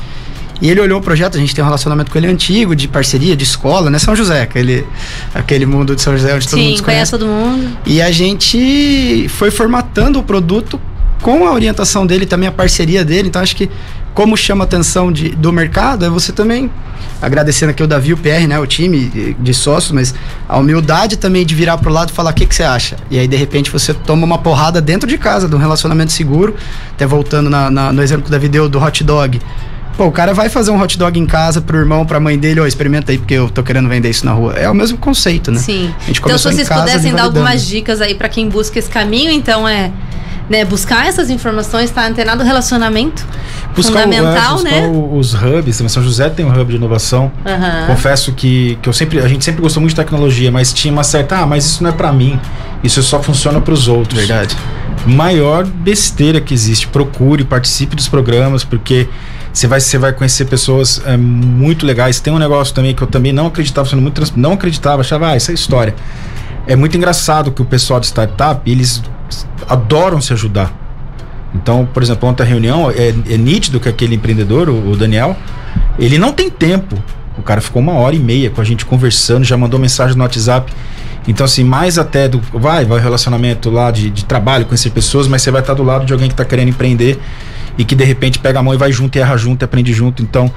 e 0.62 0.70
ele 0.70 0.80
olhou 0.82 1.00
o 1.00 1.04
projeto, 1.04 1.38
a 1.38 1.40
gente 1.40 1.54
tem 1.54 1.64
um 1.64 1.68
relacionamento 1.68 2.12
com 2.12 2.18
ele 2.18 2.28
antigo, 2.28 2.76
de 2.76 2.88
parceria, 2.88 3.36
de 3.36 3.44
escola, 3.44 3.90
né? 3.90 4.00
São 4.00 4.16
José, 4.16 4.42
aquele, 4.42 4.86
aquele 5.34 5.66
mundo 5.66 5.96
de 5.96 6.02
São 6.02 6.18
José 6.18 6.34
onde 6.34 6.46
Sim, 6.46 6.50
todo 6.50 6.62
mundo 6.62 6.84
conhece. 6.84 7.12
todo 7.12 7.26
mundo. 7.28 7.78
E 7.86 8.02
a 8.02 8.12
gente 8.12 9.28
foi 9.30 9.52
formatando 9.52 10.20
o 10.20 10.24
produto 10.24 10.82
com 11.22 11.48
a 11.48 11.54
orientação 11.54 12.06
dele, 12.08 12.26
também 12.26 12.50
a 12.50 12.52
parceria 12.52 13.06
dele. 13.06 13.28
Então 13.28 13.42
acho 13.42 13.56
que 13.56 13.70
como 14.18 14.36
chama 14.36 14.64
a 14.64 14.66
atenção 14.66 15.12
de, 15.12 15.30
do 15.30 15.54
mercado 15.54 16.04
é 16.04 16.10
você 16.10 16.34
também 16.34 16.72
agradecendo 17.22 17.70
aqui 17.70 17.84
o 17.84 17.88
Davi, 17.88 18.14
o 18.14 18.18
PR, 18.18 18.48
né, 18.48 18.58
o 18.58 18.66
time 18.66 19.06
de, 19.06 19.36
de 19.36 19.54
sócios, 19.54 19.92
mas 19.92 20.12
a 20.50 20.58
humildade 20.58 21.18
também 21.18 21.46
de 21.46 21.54
virar 21.54 21.78
pro 21.78 21.94
lado 21.94 22.10
e 22.10 22.14
falar 22.14 22.32
o 22.32 22.34
que, 22.34 22.48
que 22.48 22.56
você 22.56 22.64
acha. 22.64 22.98
E 23.12 23.20
aí, 23.20 23.28
de 23.28 23.38
repente, 23.38 23.70
você 23.70 23.94
toma 23.94 24.26
uma 24.26 24.40
porrada 24.40 24.82
dentro 24.82 25.08
de 25.08 25.20
casa, 25.20 25.48
de 25.48 25.54
um 25.54 25.60
relacionamento 25.60 26.12
seguro. 26.12 26.56
Até 26.94 27.06
voltando 27.06 27.48
na, 27.48 27.70
na, 27.70 27.94
no 27.94 28.02
exemplo 28.02 28.24
que 28.24 28.30
o 28.30 28.32
Davi 28.32 28.50
deu 28.50 28.68
do 28.68 28.84
hot 28.84 29.04
dog. 29.04 29.40
Pô, 29.96 30.06
o 30.08 30.12
cara 30.12 30.34
vai 30.34 30.50
fazer 30.50 30.72
um 30.72 30.82
hot 30.82 30.98
dog 30.98 31.20
em 31.20 31.26
casa 31.28 31.62
pro 31.62 31.78
irmão, 31.78 32.04
pra 32.04 32.20
mãe 32.20 32.40
dele, 32.40 32.60
ó, 32.60 32.64
oh, 32.64 32.68
experimenta 32.68 33.12
aí, 33.12 33.20
porque 33.20 33.36
eu 33.36 33.52
tô 33.52 33.62
querendo 33.62 33.88
vender 33.88 34.10
isso 34.10 34.26
na 34.26 34.32
rua. 34.32 34.54
É 34.54 34.68
o 34.68 34.74
mesmo 34.74 34.98
conceito, 34.98 35.52
né? 35.52 35.60
Sim. 35.60 35.94
então, 36.10 36.36
se 36.40 36.44
vocês 36.44 36.68
pudessem 36.68 37.14
dar 37.14 37.24
algumas 37.24 37.64
dicas 37.64 38.02
aí 38.02 38.16
para 38.16 38.30
quem 38.30 38.50
busca 38.50 38.80
esse 38.80 38.90
caminho, 38.90 39.32
então 39.32 39.68
é 39.68 39.92
né, 40.50 40.64
buscar 40.64 41.08
essas 41.08 41.30
informações, 41.30 41.90
estar 41.90 42.04
tá 42.04 42.08
antenado 42.08 42.44
relacionamento 42.44 43.26
buscar 43.76 44.04
fundamental, 44.04 44.58
o, 44.58 44.68
é, 44.68 44.82
né? 44.82 44.88
os 45.14 45.34
hubs, 45.34 45.76
São 45.76 46.02
José 46.02 46.30
tem 46.30 46.46
um 46.46 46.50
hub 46.50 46.72
de 46.72 46.78
inovação. 46.78 47.32
Uhum. 47.46 47.88
Confesso 47.88 48.32
que, 48.32 48.78
que 48.82 48.88
eu 48.90 48.94
sempre, 48.94 49.20
a 49.20 49.28
gente 49.28 49.44
sempre 49.44 49.62
gostou 49.62 49.82
muito 49.82 49.92
de 49.92 49.98
tecnologia, 49.98 50.52
mas 50.52 50.74
tinha 50.74 50.94
uma 50.94 51.04
certa, 51.04 51.40
ah, 51.40 51.46
mas 51.46 51.66
isso 51.66 51.84
não 51.84 51.90
é 51.90 51.94
para 51.94 52.12
mim, 52.12 52.40
isso 52.84 53.04
só 53.04 53.22
funciona 53.22 53.60
para 53.60 53.74
os 53.74 53.88
outros. 53.88 54.20
Verdade. 54.20 54.56
Maior 55.06 55.66
besteira 55.66 56.42
que 56.42 56.54
existe. 56.54 56.88
Procure, 56.88 57.44
participe 57.44 57.96
dos 57.96 58.08
programas, 58.08 58.64
porque 58.64 59.08
Você 59.54 59.66
vai, 59.66 59.80
você 59.80 59.98
vai 59.98 60.14
conhecer 60.14 60.46
pessoas 60.46 61.02
é, 61.04 61.18
muito 61.18 61.84
legais. 61.84 62.20
Tem 62.20 62.32
um 62.32 62.38
negócio 62.38 62.76
também 62.76 62.94
que 62.94 63.02
eu 63.02 63.08
também 63.08 63.34
não 63.34 63.48
acreditava, 63.48 63.90
sendo 63.90 64.02
muito 64.04 64.14
trans- 64.14 64.34
não 64.36 64.54
acreditava, 64.54 65.02
achava, 65.02 65.30
ah, 65.30 65.38
isso 65.38 65.50
é 65.50 65.54
história. 65.54 65.96
É 66.68 66.76
muito 66.76 66.98
engraçado 66.98 67.52
que 67.52 67.62
o 67.62 67.66
pessoal 67.66 68.00
de 68.00 68.08
startup, 68.08 68.70
eles 68.70 69.02
adoram 69.68 70.20
se 70.22 70.34
ajudar. 70.34 70.74
Então, 71.56 71.86
por 71.86 72.04
exemplo, 72.04 72.28
ontem 72.28 72.44
a 72.44 72.46
reunião, 72.46 72.92
é, 72.92 73.10
é 73.30 73.38
nítido 73.38 73.80
que 73.80 73.88
aquele 73.88 74.16
empreendedor, 74.16 74.70
o, 74.70 74.92
o 74.92 74.96
Daniel, 74.98 75.36
ele 75.98 76.18
não 76.18 76.34
tem 76.34 76.50
tempo. 76.50 76.96
O 77.38 77.42
cara 77.42 77.62
ficou 77.62 77.82
uma 77.82 77.94
hora 77.94 78.16
e 78.16 78.20
meia 78.20 78.50
com 78.50 78.60
a 78.60 78.64
gente 78.64 78.86
conversando, 78.86 79.44
já 79.46 79.56
mandou 79.56 79.80
mensagem 79.80 80.16
no 80.18 80.24
WhatsApp. 80.24 80.72
Então, 81.28 81.46
assim, 81.46 81.64
mais 81.64 81.98
até 81.98 82.28
do. 82.28 82.40
Vai, 82.54 82.86
vai 82.86 83.00
relacionamento 83.00 83.70
lá 83.70 83.92
de, 83.92 84.10
de 84.10 84.26
trabalho, 84.26 84.66
conhecer 84.66 84.90
pessoas, 84.92 85.28
mas 85.28 85.42
você 85.42 85.52
vai 85.52 85.62
estar 85.62 85.74
do 85.74 85.84
lado 85.84 86.06
de 86.06 86.14
alguém 86.14 86.28
que 86.28 86.34
está 86.34 86.46
querendo 86.46 86.70
empreender 86.70 87.20
e 87.78 87.86
que 87.86 87.96
de 87.96 88.04
repente 88.04 88.40
pega 88.40 88.60
a 88.60 88.64
mão 88.64 88.74
e 88.74 88.78
vai 88.78 88.92
junto, 88.92 89.16
erra 89.18 89.38
junto, 89.38 89.62
e 89.64 89.66
aprende 89.66 89.94
junto. 89.94 90.22
Então, 90.24 90.52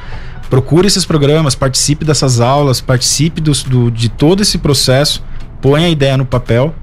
procure 0.49 0.87
esses 0.87 1.05
programas, 1.05 1.55
participe 1.55 2.05
dessas 2.05 2.41
aulas, 2.41 2.81
participe 2.81 3.41
dos- 3.41 3.63
do, 3.63 3.91
de 3.91 4.09
todo 4.09 4.43
esse 4.43 4.59
processo, 4.59 5.23
ponha 5.61 5.87
a 5.87 5.91
ideia 5.91 6.17
no 6.17 6.25
papel 6.25 6.75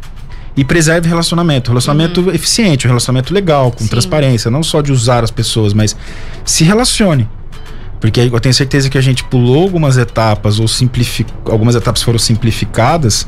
e 0.56 0.64
preserve 0.64 1.08
relacionamento. 1.08 1.70
Relacionamento 1.70 2.32
eficiente, 2.32 2.88
um 2.88 2.90
relacionamento 2.90 3.34
legal, 3.34 3.72
com 3.72 3.84
Sim. 3.84 3.88
transparência, 3.88 4.50
não 4.50 4.64
só 4.64 4.82
de 4.82 4.92
usar 4.92 5.24
as 5.24 5.32
pessoas, 5.32 5.74
mas 5.74 5.96
se 6.44 6.64
relacione. 6.64 7.30
Porque 8.00 8.20
eu 8.20 8.40
tenho 8.40 8.54
certeza 8.54 8.90
que 8.90 8.98
a 8.98 9.02
gente 9.02 9.24
pulou 9.24 9.64
algumas 9.64 9.98
etapas 9.98 10.60
ou 10.60 10.68
simplificou, 10.68 11.52
algumas 11.52 11.76
etapas 11.76 12.02
foram 12.02 12.20
simplificadas 12.20 13.28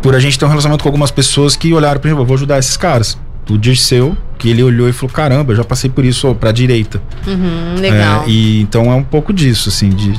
por 0.00 0.14
a 0.14 0.20
gente 0.20 0.38
ter 0.38 0.44
um 0.44 0.48
relacionamento 0.48 0.82
com 0.82 0.88
algumas 0.88 1.10
pessoas 1.10 1.56
que 1.56 1.72
olharam 1.72 2.00
mim, 2.02 2.10
"Eu 2.10 2.24
vou 2.24 2.34
ajudar 2.36 2.58
esses 2.58 2.76
caras. 2.76 3.18
O 3.48 3.58
Dirceu, 3.58 4.16
que 4.38 4.48
ele 4.48 4.62
olhou 4.62 4.88
e 4.88 4.92
falou: 4.92 5.12
"Caramba, 5.12 5.52
eu 5.52 5.56
já 5.56 5.64
passei 5.64 5.90
por 5.90 6.04
isso 6.04 6.32
para 6.36 6.52
direita". 6.52 7.02
Uhum, 7.26 7.80
legal. 7.80 8.24
É, 8.24 8.28
e 8.28 8.60
então 8.60 8.90
é 8.90 8.94
um 8.94 9.02
pouco 9.02 9.32
disso 9.32 9.68
assim, 9.68 9.88
de 9.90 10.14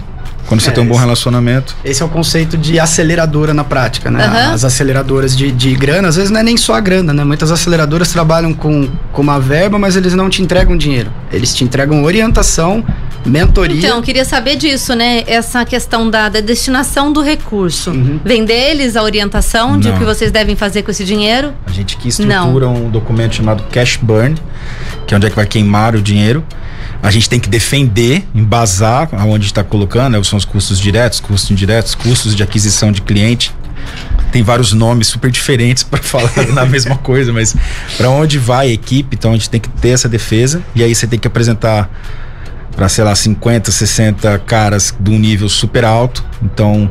quando 0.52 0.60
você 0.60 0.70
É, 0.70 0.74
tem 0.74 0.84
um 0.84 0.88
bom 0.88 0.98
relacionamento. 0.98 1.74
Esse 1.86 2.02
é 2.02 2.06
o 2.06 2.10
conceito 2.10 2.58
de 2.58 2.78
aceleradora 2.78 3.54
na 3.54 3.64
prática, 3.64 4.12
né? 4.12 4.26
Aham. 4.26 4.54
As 4.54 4.66
aceleradoras 4.66 5.34
de, 5.34 5.50
de 5.50 5.74
grana, 5.76 6.10
às 6.10 6.18
vezes 6.18 6.30
não 6.30 6.42
é 6.42 6.44
nem 6.44 6.58
só 6.58 6.74
a 6.74 6.82
grana, 6.82 7.14
né? 7.14 7.24
Muitas 7.24 7.52
aceleradoras 7.52 8.12
trabalham 8.12 8.54
com, 8.54 8.90
com 9.14 9.22
uma 9.22 9.40
verba, 9.40 9.80
mas 9.80 9.96
eles 9.96 10.14
não 10.14 10.30
te 10.30 10.42
entregam 10.42 10.76
dinheiro. 10.76 11.10
Eles 11.32 11.56
te 11.56 11.64
entregam 11.64 12.04
orientação, 12.04 12.84
mentoria. 13.26 13.78
Então, 13.78 13.98
eu 13.98 14.04
queria 14.04 14.26
saber 14.26 14.58
disso, 14.58 14.94
né? 14.94 15.24
Essa 15.26 15.64
questão 15.64 16.10
da, 16.10 16.28
da 16.28 16.42
destinação 16.42 17.14
do 17.14 17.22
recurso. 17.22 17.92
Uhum. 17.92 18.20
Vem 18.26 18.44
deles 18.44 18.98
a 18.98 19.04
orientação 19.04 19.80
de 19.80 19.88
o 19.88 19.92
Não. 19.92 20.00
que 20.00 20.04
vocês 20.04 20.34
devem 20.34 20.58
fazer 20.58 20.84
com 20.84 20.92
esse 20.92 21.06
dinheiro? 21.06 21.54
A 21.66 21.72
gente 21.72 21.96
que 21.96 22.10
estrutura 22.10 22.68
um 22.68 22.90
documento 22.90 23.36
chamado 23.36 23.64
cash 23.72 23.98
burn, 24.02 24.36
que 25.06 25.14
é 25.14 25.18
onde 25.18 25.28
é 25.28 25.30
que 25.30 25.36
vai 25.36 25.46
queimar 25.46 25.96
o 25.96 26.02
dinheiro. 26.02 26.44
A 27.02 27.10
gente 27.10 27.30
tem 27.30 27.40
que 27.40 27.50
defender, 27.50 28.28
embasar 28.34 29.10
aonde 29.14 29.46
está 29.46 29.64
colocando, 29.64 30.18
né? 30.18 30.24
são 30.24 30.38
os 30.38 30.46
custos 30.46 30.80
diretos, 30.80 31.20
custos 31.20 31.50
indiretos, 31.50 31.96
custos 31.96 32.36
de 32.36 32.44
aquisição 32.44 32.92
de 32.92 33.02
cliente. 33.02 33.54
Tem 34.32 34.44
vários 34.44 34.72
nomes 34.72 35.08
super 35.08 35.32
diferentes 35.32 35.84
para 35.84 36.02
falar 36.02 36.32
na 36.54 36.66
mesma 36.66 36.98
coisa, 36.98 37.34
mas 37.34 37.56
para 37.98 38.10
onde 38.10 38.38
vai 38.38 38.70
a 38.70 38.72
equipe, 38.72 39.16
então 39.16 39.32
a 39.32 39.34
gente 39.34 39.50
tem 39.50 39.60
que 39.60 39.70
ter 39.70 39.90
essa 39.90 40.08
defesa 40.08 40.62
e 40.76 40.84
aí 40.84 40.94
você 40.94 41.08
tem 41.08 41.20
que 41.20 41.28
apresentar 41.28 41.90
para 42.76 42.88
sei 42.88 43.04
lá 43.04 43.14
50, 43.14 43.72
60 43.72 44.40
caras 44.40 44.96
de 44.98 45.12
um 45.12 45.20
nível 45.20 45.50
super 45.50 45.84
alto. 45.84 46.24
Então, 46.42 46.90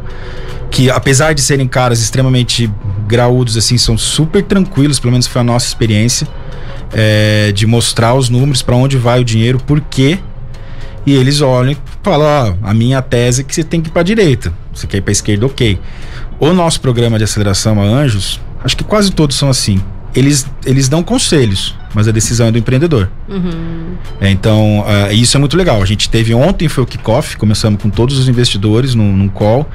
que 0.70 0.90
apesar 0.90 1.34
de 1.34 1.42
serem 1.42 1.66
caras 1.66 2.00
extremamente 2.00 2.70
graúdos 3.06 3.56
assim, 3.56 3.76
são 3.78 3.96
super 3.98 4.42
tranquilos, 4.42 5.00
pelo 5.00 5.12
menos 5.12 5.26
foi 5.26 5.40
a 5.40 5.44
nossa 5.44 5.66
experiência, 5.66 6.28
é, 6.92 7.52
de 7.52 7.66
mostrar 7.66 8.14
os 8.14 8.28
números 8.28 8.62
para 8.62 8.76
onde 8.76 8.96
vai 8.96 9.20
o 9.20 9.24
dinheiro, 9.24 9.58
por 9.58 9.80
quê. 9.80 10.18
E 11.06 11.14
eles 11.14 11.40
olham 11.40 11.72
e 11.72 11.76
falam: 12.02 12.58
ó, 12.62 12.68
a 12.68 12.74
minha 12.74 13.00
tese 13.00 13.40
é 13.40 13.44
que 13.44 13.54
você 13.54 13.64
tem 13.64 13.80
que 13.80 13.88
ir 13.88 13.92
para 13.92 14.02
direita, 14.02 14.52
você 14.72 14.86
quer 14.86 14.98
ir 14.98 15.00
para 15.00 15.12
esquerda, 15.12 15.46
ok. 15.46 15.78
O 16.38 16.52
nosso 16.52 16.80
programa 16.80 17.18
de 17.18 17.24
aceleração 17.24 17.80
a 17.80 17.84
Anjos, 17.84 18.40
acho 18.64 18.76
que 18.76 18.84
quase 18.84 19.12
todos 19.12 19.36
são 19.36 19.48
assim. 19.48 19.80
Eles, 20.14 20.46
eles 20.66 20.88
dão 20.88 21.02
conselhos, 21.02 21.76
mas 21.94 22.08
a 22.08 22.10
decisão 22.10 22.48
é 22.48 22.50
do 22.50 22.58
empreendedor. 22.58 23.08
É, 24.20 24.30
então, 24.30 24.84
ah, 24.86 25.12
isso 25.12 25.36
é 25.36 25.40
muito 25.40 25.56
legal. 25.56 25.80
A 25.80 25.86
gente 25.86 26.08
teve 26.08 26.34
ontem, 26.34 26.66
foi 26.68 26.82
o 26.82 26.86
kickoff, 26.86 27.36
começamos 27.36 27.80
com 27.80 27.88
todos 27.88 28.18
os 28.18 28.28
investidores 28.28 28.94
num, 28.94 29.16
num 29.16 29.28
call. 29.28 29.68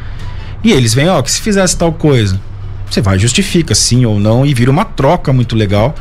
E 0.64 0.72
eles 0.72 0.94
vêm, 0.94 1.08
ó, 1.08 1.22
que 1.22 1.32
se 1.32 1.40
fizesse 1.40 1.78
tal 1.78 1.94
coisa, 1.94 2.40
você 2.90 3.00
vai, 3.02 3.18
justifica 3.18 3.74
sim 3.74 4.06
ou 4.06 4.20
não, 4.20 4.46
e 4.46 4.54
vira 4.54 4.70
uma 4.70 4.84
troca 4.84 5.32
muito 5.32 5.56
legal. 5.56 5.96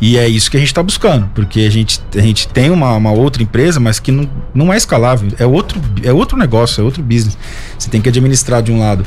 E 0.00 0.16
é 0.16 0.26
isso 0.26 0.50
que 0.50 0.56
a 0.56 0.60
gente 0.60 0.70
está 0.70 0.82
buscando, 0.82 1.28
porque 1.34 1.60
a 1.60 1.70
gente, 1.70 2.00
a 2.14 2.20
gente 2.20 2.48
tem 2.48 2.70
uma, 2.70 2.96
uma 2.96 3.12
outra 3.12 3.42
empresa, 3.42 3.78
mas 3.78 4.00
que 4.00 4.10
não, 4.10 4.28
não 4.54 4.72
é 4.72 4.76
escalável, 4.76 5.30
é 5.38 5.44
outro, 5.44 5.80
é 6.02 6.12
outro 6.12 6.38
negócio, 6.38 6.80
é 6.80 6.84
outro 6.84 7.02
business. 7.02 7.36
Você 7.78 7.90
tem 7.90 8.00
que 8.00 8.08
administrar 8.08 8.62
de 8.62 8.72
um 8.72 8.78
lado 8.78 9.04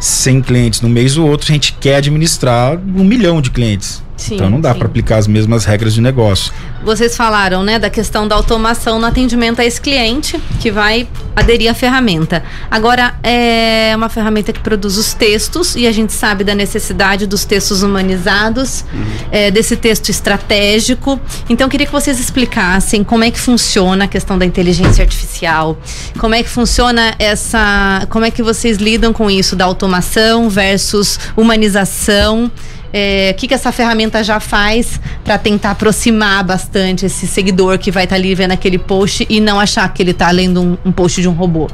100 0.00 0.42
clientes 0.42 0.80
no 0.80 0.88
mês, 0.88 1.18
o 1.18 1.26
outro 1.26 1.50
a 1.50 1.52
gente 1.52 1.74
quer 1.74 1.96
administrar 1.96 2.78
um 2.78 3.04
milhão 3.04 3.42
de 3.42 3.50
clientes. 3.50 4.02
Sim, 4.16 4.34
então 4.36 4.50
não 4.50 4.60
dá 4.60 4.74
para 4.74 4.86
aplicar 4.86 5.16
as 5.16 5.26
mesmas 5.26 5.64
regras 5.64 5.94
de 5.94 6.00
negócio. 6.00 6.52
Vocês 6.84 7.16
falaram, 7.16 7.62
né, 7.62 7.78
da 7.78 7.88
questão 7.88 8.26
da 8.26 8.34
automação 8.34 8.98
no 8.98 9.06
atendimento 9.06 9.60
a 9.60 9.64
esse 9.64 9.80
cliente 9.80 10.38
que 10.60 10.70
vai 10.70 11.08
aderir 11.34 11.70
à 11.70 11.74
ferramenta. 11.74 12.42
Agora, 12.70 13.14
é 13.22 13.92
uma 13.96 14.08
ferramenta 14.08 14.52
que 14.52 14.60
produz 14.60 14.96
os 14.96 15.14
textos 15.14 15.74
e 15.76 15.86
a 15.86 15.92
gente 15.92 16.12
sabe 16.12 16.44
da 16.44 16.54
necessidade 16.54 17.26
dos 17.26 17.44
textos 17.44 17.82
humanizados, 17.82 18.84
é, 19.30 19.50
desse 19.50 19.76
texto 19.76 20.08
estratégico. 20.08 21.18
Então, 21.48 21.66
eu 21.66 21.70
queria 21.70 21.86
que 21.86 21.92
vocês 21.92 22.20
explicassem 22.20 23.02
como 23.02 23.24
é 23.24 23.30
que 23.30 23.40
funciona 23.40 24.04
a 24.04 24.08
questão 24.08 24.36
da 24.36 24.44
inteligência 24.44 25.02
artificial, 25.02 25.78
como 26.18 26.34
é 26.34 26.42
que 26.42 26.48
funciona 26.48 27.14
essa. 27.18 28.06
Como 28.10 28.24
é 28.24 28.30
que 28.30 28.42
vocês 28.42 28.76
lidam 28.78 29.12
com 29.12 29.30
isso 29.30 29.56
da 29.56 29.64
automação 29.64 30.50
versus 30.50 31.18
humanização. 31.36 32.50
É, 32.92 33.32
o 33.32 33.38
que, 33.38 33.48
que 33.48 33.54
essa 33.54 33.72
ferramenta 33.72 34.22
já 34.22 34.38
faz 34.38 35.00
para 35.24 35.38
tentar 35.38 35.70
aproximar 35.70 36.44
bastante 36.44 37.06
esse 37.06 37.26
seguidor 37.26 37.78
que 37.78 37.90
vai 37.90 38.04
estar 38.04 38.16
ali 38.16 38.34
vendo 38.34 38.52
aquele 38.52 38.78
post 38.78 39.26
e 39.30 39.40
não 39.40 39.58
achar 39.58 39.88
que 39.92 40.02
ele 40.02 40.10
está 40.10 40.30
lendo 40.30 40.60
um, 40.60 40.78
um 40.84 40.92
post 40.92 41.20
de 41.20 41.28
um 41.28 41.32
robô? 41.32 41.68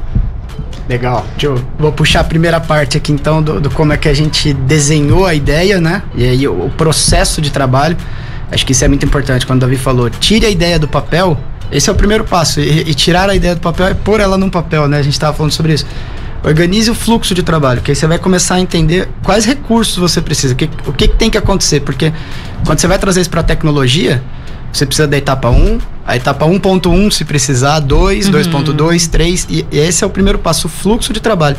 Legal. 0.87 1.25
Eu, 1.39 1.63
vou 1.77 1.91
puxar 1.91 2.21
a 2.21 2.23
primeira 2.23 2.59
parte 2.59 2.97
aqui 2.97 3.11
então 3.11 3.43
do, 3.43 3.61
do 3.61 3.69
como 3.69 3.93
é 3.93 3.97
que 3.97 4.09
a 4.09 4.13
gente 4.13 4.53
desenhou 4.53 5.25
a 5.25 5.35
ideia, 5.35 5.79
né? 5.79 6.01
E 6.15 6.27
aí 6.27 6.47
o, 6.47 6.65
o 6.65 6.69
processo 6.71 7.41
de 7.41 7.51
trabalho. 7.51 7.95
Acho 8.51 8.65
que 8.65 8.71
isso 8.71 8.83
é 8.83 8.87
muito 8.87 9.05
importante. 9.05 9.45
Quando 9.45 9.59
o 9.59 9.65
Davi 9.67 9.77
falou, 9.77 10.09
tire 10.09 10.47
a 10.47 10.49
ideia 10.49 10.79
do 10.79 10.87
papel, 10.87 11.37
esse 11.71 11.87
é 11.89 11.93
o 11.93 11.95
primeiro 11.95 12.23
passo. 12.23 12.59
E, 12.59 12.89
e 12.89 12.93
tirar 12.95 13.29
a 13.29 13.35
ideia 13.35 13.53
do 13.53 13.61
papel 13.61 13.87
é 13.87 13.93
pôr 13.93 14.19
ela 14.19 14.37
num 14.37 14.49
papel, 14.49 14.87
né? 14.87 14.97
A 14.97 15.01
gente 15.03 15.13
estava 15.13 15.35
falando 15.35 15.51
sobre 15.51 15.73
isso. 15.73 15.85
Organize 16.43 16.89
o 16.89 16.95
fluxo 16.95 17.33
de 17.33 17.43
trabalho, 17.43 17.81
que 17.81 17.91
aí 17.91 17.95
você 17.95 18.07
vai 18.07 18.17
começar 18.17 18.55
a 18.55 18.59
entender 18.61 19.09
quais 19.23 19.45
recursos 19.45 19.97
você 19.97 20.21
precisa, 20.21 20.53
o 20.53 20.57
que, 20.57 20.69
o 20.87 20.93
que, 20.93 21.07
que 21.07 21.15
tem 21.15 21.29
que 21.29 21.37
acontecer. 21.37 21.81
Porque 21.81 22.13
quando 22.65 22.79
você 22.79 22.87
vai 22.87 22.97
trazer 22.97 23.21
isso 23.21 23.29
para 23.29 23.41
a 23.41 23.43
tecnologia, 23.43 24.23
você 24.71 24.85
precisa 24.85 25.07
da 25.07 25.17
etapa 25.17 25.49
1, 25.49 25.79
a 26.05 26.15
etapa 26.15 26.45
1.1 26.45 27.11
se 27.11 27.25
precisar, 27.25 27.79
2, 27.79 28.29
2.2, 28.29 29.09
3, 29.09 29.47
e 29.49 29.65
e 29.71 29.77
esse 29.77 30.03
é 30.03 30.07
o 30.07 30.09
primeiro 30.09 30.39
passo, 30.39 30.67
o 30.67 30.69
fluxo 30.69 31.11
de 31.11 31.19
trabalho. 31.19 31.57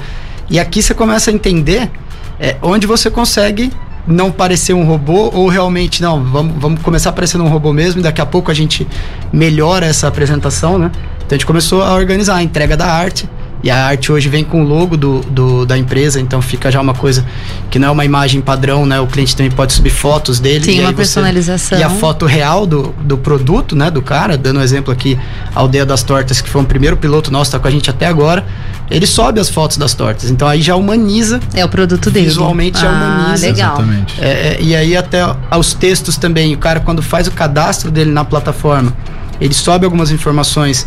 E 0.49 0.59
aqui 0.59 0.83
você 0.83 0.95
começa 0.95 1.31
a 1.31 1.35
entender 1.35 1.91
é, 2.39 2.57
onde 2.63 2.87
você 2.87 3.11
consegue 3.11 3.71
não 4.07 4.33
parecer 4.33 4.73
um 4.73 4.85
robô 4.85 5.31
ou 5.33 5.49
realmente 5.49 6.03
não, 6.03 6.25
vamos, 6.25 6.55
vamos 6.61 6.83
começar 6.83 7.13
parecendo 7.13 7.45
um 7.45 7.49
robô 7.49 7.73
mesmo 7.73 8.01
e 8.01 8.03
daqui 8.03 8.21
a 8.21 8.27
pouco 8.27 8.51
a 8.51 8.55
gente 8.55 8.87
melhora 9.33 9.87
essa 9.87 10.09
apresentação, 10.09 10.79
né? 10.79 10.91
Então 11.19 11.29
a 11.31 11.35
gente 11.35 11.47
começou 11.47 11.83
a 11.83 11.95
organizar 11.95 12.37
a 12.37 12.43
entrega 12.43 12.77
da 12.77 12.87
arte. 12.87 13.29
E 13.63 13.71
a 13.71 13.85
arte 13.87 14.11
hoje 14.11 14.29
vem 14.29 14.43
com 14.43 14.63
o 14.63 14.67
logo 14.67 14.97
do, 14.97 15.21
do- 15.21 15.67
da 15.67 15.77
empresa, 15.77 16.19
então 16.19 16.41
fica 16.41 16.71
já 16.71 16.81
uma 16.81 16.95
coisa 16.95 17.27
que 17.71 17.79
não 17.79 17.89
é 17.89 17.91
uma 17.91 18.05
imagem 18.07 18.41
padrão, 18.41 18.87
né? 18.87 18.99
O 19.01 19.07
cliente 19.07 19.37
também 19.37 19.51
pode 19.53 19.73
subir 19.75 19.91
fotos 19.91 20.41
dele. 20.41 20.65
Sim, 20.65 20.71
e 20.71 20.75
aí 20.75 20.81
uma 20.81 20.91
você- 20.93 20.97
personalização. 20.97 21.79
E 21.79 21.83
a 21.83 21.91
foto 21.91 22.25
real 22.25 22.67
do, 22.67 22.95
do 23.03 23.19
produto, 23.19 23.77
né? 23.77 23.91
Do 23.91 24.01
cara, 24.01 24.39
dando 24.39 24.61
um 24.61 24.63
exemplo 24.63 24.91
aqui, 24.93 25.19
a 25.55 25.61
Aldeia 25.61 25.85
das 25.85 26.03
Tortas, 26.03 26.41
que 26.41 26.49
foi 26.49 26.63
o 26.63 26.65
primeiro 26.65 26.97
piloto 26.97 27.31
nosso, 27.31 27.51
tá 27.53 27.59
com 27.59 27.69
a 27.69 27.71
gente 27.71 27.91
até 27.91 28.07
agora. 28.07 28.47
Ele 28.91 29.07
sobe 29.07 29.39
as 29.39 29.49
fotos 29.49 29.77
das 29.77 29.95
tortas, 29.95 30.31
então 30.31 30.49
aí 30.49 30.61
já 30.63 30.75
humaniza 30.75 31.39
É 31.55 31.65
o 31.65 31.69
produto 31.69 32.11
dele. 32.11 32.27
Visualmente 32.27 32.83
é 32.85 32.89
ah, 32.89 32.91
humaniza. 32.91 33.47
legal. 33.47 33.75
Exatamente. 33.77 34.21
é, 34.21 34.27
é, 34.29 34.59
e 34.61 34.75
aí 34.75 34.97
até 34.97 35.21
aos 35.49 35.75
textos 35.75 36.17
também, 36.17 36.55
o 36.55 36.59
cara 36.59 36.81
quando 36.81 37.01
faz 37.03 37.29
o 37.29 37.31
cadastro 37.31 37.89
dele 37.91 38.11
na 38.11 38.25
plataforma, 38.25 38.93
ele 39.41 39.55
sobe 39.55 39.85
algumas 39.85 40.11
informações 40.11 40.87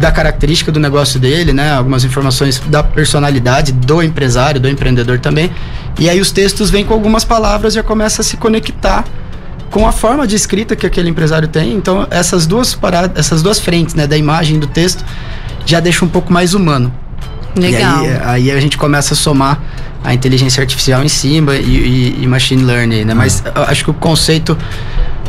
da 0.00 0.10
característica 0.12 0.70
do 0.70 0.78
negócio 0.78 1.18
dele, 1.18 1.52
né? 1.52 1.72
Algumas 1.72 2.04
informações 2.04 2.60
da 2.68 2.82
personalidade 2.82 3.72
do 3.72 4.02
empresário, 4.02 4.60
do 4.60 4.68
empreendedor 4.68 5.18
também. 5.18 5.50
E 5.98 6.08
aí 6.08 6.20
os 6.20 6.30
textos 6.30 6.70
vêm 6.70 6.84
com 6.84 6.94
algumas 6.94 7.24
palavras 7.24 7.72
e 7.72 7.76
já 7.76 7.82
começa 7.82 8.20
a 8.22 8.24
se 8.24 8.36
conectar 8.36 9.04
com 9.70 9.86
a 9.86 9.92
forma 9.92 10.26
de 10.26 10.36
escrita 10.36 10.76
que 10.76 10.86
aquele 10.86 11.08
empresário 11.10 11.48
tem. 11.48 11.72
Então 11.74 12.06
essas 12.10 12.46
duas 12.46 12.74
paradas, 12.74 13.18
essas 13.18 13.42
duas 13.42 13.58
frentes, 13.58 13.94
né, 13.94 14.06
da 14.06 14.16
imagem 14.16 14.56
e 14.56 14.58
do 14.58 14.66
texto, 14.66 15.04
já 15.66 15.80
deixa 15.80 16.04
um 16.04 16.08
pouco 16.08 16.32
mais 16.32 16.54
humano. 16.54 16.92
Legal. 17.56 18.04
E 18.04 18.08
aí, 18.08 18.20
aí 18.24 18.50
a 18.52 18.60
gente 18.60 18.76
começa 18.76 19.14
a 19.14 19.16
somar 19.16 19.60
a 20.04 20.14
inteligência 20.14 20.60
artificial 20.60 21.02
em 21.02 21.08
cima 21.08 21.56
e, 21.56 21.60
e- 22.18 22.22
e 22.22 22.26
machine 22.26 22.62
learning, 22.62 23.04
né? 23.04 23.14
Mas 23.14 23.42
eu 23.54 23.62
acho 23.64 23.84
que 23.84 23.90
o 23.90 23.94
conceito 23.94 24.56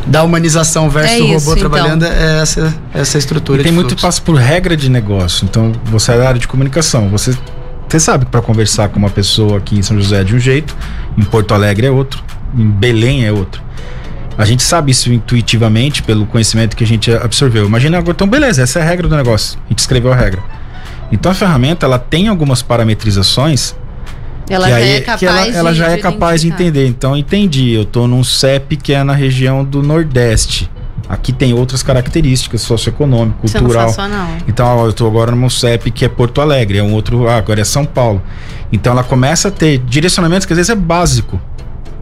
da 0.06 0.22
humanização 0.22 0.88
versus 0.88 1.18
É 1.18 1.22
o 1.22 1.24
isso, 1.24 1.32
robô 1.50 1.58
então. 1.58 1.70
trabalhando 1.70 2.04
é 2.04 2.40
essa, 2.40 2.74
essa 2.92 3.18
estrutura. 3.18 3.60
E 3.60 3.64
tem 3.64 3.72
de 3.72 3.78
muito 3.78 3.96
passo 3.96 4.22
por 4.22 4.36
regra 4.36 4.76
de 4.76 4.88
negócio. 4.88 5.44
Então, 5.44 5.72
você 5.84 6.12
é 6.12 6.18
da 6.18 6.28
área 6.28 6.40
de 6.40 6.48
comunicação. 6.48 7.08
Você, 7.08 7.36
você 7.88 8.00
sabe 8.00 8.24
que 8.24 8.30
para 8.30 8.42
conversar 8.42 8.88
com 8.88 8.98
uma 8.98 9.10
pessoa 9.10 9.58
aqui 9.58 9.78
em 9.78 9.82
São 9.82 9.96
José 10.00 10.20
é 10.20 10.24
de 10.24 10.34
um 10.34 10.38
jeito, 10.38 10.76
em 11.16 11.22
Porto 11.22 11.52
Alegre 11.54 11.86
é 11.86 11.90
outro, 11.90 12.22
em 12.56 12.68
Belém 12.68 13.24
é 13.24 13.32
outro. 13.32 13.62
A 14.38 14.44
gente 14.44 14.62
sabe 14.62 14.90
isso 14.90 15.12
intuitivamente 15.12 16.02
pelo 16.02 16.24
conhecimento 16.24 16.74
que 16.74 16.82
a 16.82 16.86
gente 16.86 17.12
absorveu. 17.12 17.66
Imagina 17.66 17.98
agora, 17.98 18.12
então 18.12 18.26
beleza, 18.26 18.62
essa 18.62 18.78
é 18.78 18.82
a 18.82 18.84
regra 18.84 19.06
do 19.06 19.14
negócio. 19.14 19.58
A 19.66 19.68
gente 19.68 19.80
escreveu 19.80 20.12
a 20.12 20.16
regra. 20.16 20.42
Então 21.12 21.30
a 21.30 21.34
ferramenta 21.34 21.84
ela 21.84 21.98
tem 21.98 22.28
algumas 22.28 22.62
parametrizações 22.62 23.74
Ela 24.50 24.64
que 24.66 24.70
já 24.70 24.76
aí- 24.76 24.90
é 24.90 25.00
capaz 25.00 25.22
ela, 25.22 25.56
ela 25.58 25.72
de, 25.72 25.78
já 25.78 25.90
é 25.90 25.96
capaz 25.96 26.40
de 26.42 26.48
entender. 26.48 26.86
Então 26.86 27.16
entendi, 27.16 27.70
eu 27.72 27.84
tô 27.84 28.06
num 28.06 28.24
CEP 28.24 28.76
que 28.76 28.92
é 28.92 29.02
na 29.04 29.14
região 29.14 29.64
do 29.64 29.82
Nordeste. 29.82 30.70
Aqui 31.08 31.32
tem 31.32 31.52
outras 31.52 31.82
características 31.82 32.60
socioeconômico, 32.60 33.38
cultural. 33.40 33.88
Sensacional. 33.88 34.28
Então, 34.46 34.64
ó, 34.64 34.86
eu 34.86 34.92
tô 34.92 35.06
agora 35.08 35.32
num 35.34 35.50
CEP 35.50 35.90
que 35.90 36.04
é 36.04 36.08
Porto 36.08 36.40
Alegre, 36.40 36.78
é 36.78 36.82
um 36.82 36.92
outro, 36.92 37.26
ah, 37.28 37.36
agora 37.36 37.60
é 37.60 37.64
São 37.64 37.84
Paulo. 37.84 38.22
Então 38.72 38.92
ela 38.92 39.02
começa 39.02 39.48
a 39.48 39.50
ter 39.50 39.78
direcionamentos 39.78 40.46
que 40.46 40.52
às 40.52 40.56
vezes 40.56 40.70
é 40.70 40.74
básico, 40.76 41.40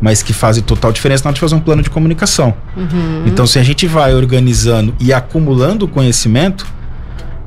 mas 0.01 0.23
que 0.23 0.35
fazem 0.35 0.63
total 0.63 0.93
diferença 0.93 1.25
na 1.25 1.29
hora 1.29 1.35
de 1.35 1.41
fazer 1.41 1.55
um 1.55 1.61
plano 1.61 1.83
de 1.83 1.89
comunicação. 1.89 2.53
Uhum. 2.77 3.23
Então, 3.27 3.47
se 3.47 3.59
a 3.59 3.63
gente 3.63 3.87
vai 3.87 4.15
organizando 4.15 4.95
e 5.01 5.11
acumulando 5.13 5.89
conhecimento, 5.89 6.67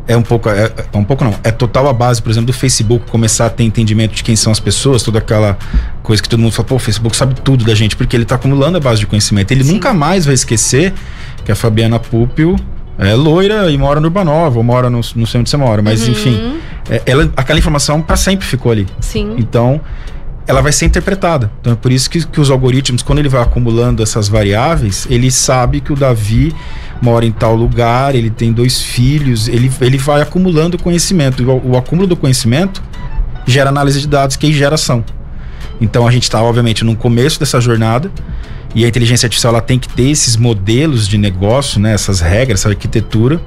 é 0.07 0.17
um 0.17 0.21
pouco, 0.21 0.49
é, 0.49 0.71
é 0.93 0.97
um 0.97 1.03
pouco 1.03 1.23
não, 1.23 1.35
é 1.43 1.51
total 1.51 1.87
a 1.87 1.93
base, 1.93 2.21
por 2.21 2.29
exemplo, 2.29 2.47
do 2.47 2.53
Facebook 2.53 3.09
começar 3.09 3.45
a 3.45 3.49
ter 3.49 3.63
entendimento 3.63 4.13
de 4.13 4.23
quem 4.23 4.35
são 4.35 4.51
as 4.51 4.59
pessoas, 4.59 5.03
toda 5.03 5.19
aquela 5.19 5.57
coisa 6.01 6.21
que 6.21 6.27
todo 6.27 6.39
mundo 6.39 6.51
fala, 6.51 6.67
pô, 6.67 6.75
o 6.75 6.79
Facebook 6.79 7.15
sabe 7.15 7.35
tudo 7.41 7.63
da 7.63 7.75
gente, 7.75 7.95
porque 7.95 8.15
ele 8.15 8.25
tá 8.25 8.35
acumulando 8.35 8.77
a 8.77 8.81
base 8.81 8.99
de 8.99 9.07
conhecimento. 9.07 9.51
Ele 9.51 9.63
Sim. 9.63 9.73
nunca 9.73 9.93
mais 9.93 10.25
vai 10.25 10.33
esquecer 10.33 10.93
que 11.45 11.51
a 11.51 11.55
Fabiana 11.55 11.99
Pupil 11.99 12.55
é 12.97 13.13
loira 13.13 13.71
e 13.71 13.77
mora 13.77 13.99
no 13.99 14.07
Urbanova, 14.07 14.57
ou 14.57 14.63
mora 14.63 14.89
no, 14.89 15.01
não 15.15 15.25
sei 15.25 15.39
onde 15.39 15.49
você 15.49 15.57
mora, 15.57 15.81
mas 15.81 16.03
Uhum. 16.03 16.11
enfim, 16.11 16.59
é, 16.89 17.01
ela, 17.05 17.31
aquela 17.37 17.59
informação 17.59 18.01
para 18.01 18.15
sempre 18.15 18.45
ficou 18.45 18.71
ali. 18.71 18.87
Sim. 18.99 19.35
Então, 19.37 19.81
ela 20.47 20.61
vai 20.61 20.71
ser 20.71 20.85
interpretada. 20.85 21.51
Então 21.61 21.73
é 21.73 21.75
por 21.75 21.91
isso 21.91 22.09
que, 22.09 22.25
que 22.25 22.41
os 22.41 22.49
algoritmos, 22.49 23.01
quando 23.01 23.19
ele 23.19 23.29
vai 23.29 23.41
acumulando 23.41 24.03
essas 24.03 24.27
variáveis, 24.27 25.07
ele 25.09 25.31
sabe 25.31 25.79
que 25.79 25.93
o 25.93 25.95
Davi 25.95 26.53
mora 27.01 27.25
em 27.25 27.31
tal 27.31 27.55
lugar, 27.55 28.13
ele 28.13 28.29
tem 28.29 28.53
dois 28.53 28.81
filhos, 28.81 29.47
ele, 29.47 29.71
ele 29.81 29.97
vai 29.97 30.21
acumulando 30.21 30.77
conhecimento. 30.77 31.43
O, 31.43 31.71
o 31.71 31.77
acúmulo 31.77 32.07
do 32.07 32.15
conhecimento 32.15 32.81
gera 33.45 33.69
análise 33.69 33.99
de 33.99 34.07
dados, 34.07 34.35
que 34.35 34.47
é 34.47 34.51
geração. 34.51 35.03
Então 35.79 36.07
a 36.07 36.11
gente 36.11 36.23
está, 36.23 36.41
obviamente, 36.41 36.85
no 36.85 36.95
começo 36.95 37.39
dessa 37.39 37.59
jornada. 37.59 38.11
E 38.73 38.85
a 38.85 38.87
inteligência 38.87 39.25
artificial 39.25 39.53
ela 39.53 39.61
tem 39.61 39.77
que 39.77 39.89
ter 39.89 40.09
esses 40.09 40.37
modelos 40.37 41.07
de 41.07 41.17
negócio, 41.17 41.79
né, 41.79 41.93
essas 41.93 42.21
regras, 42.21 42.61
essa 42.61 42.69
arquitetura, 42.69 43.41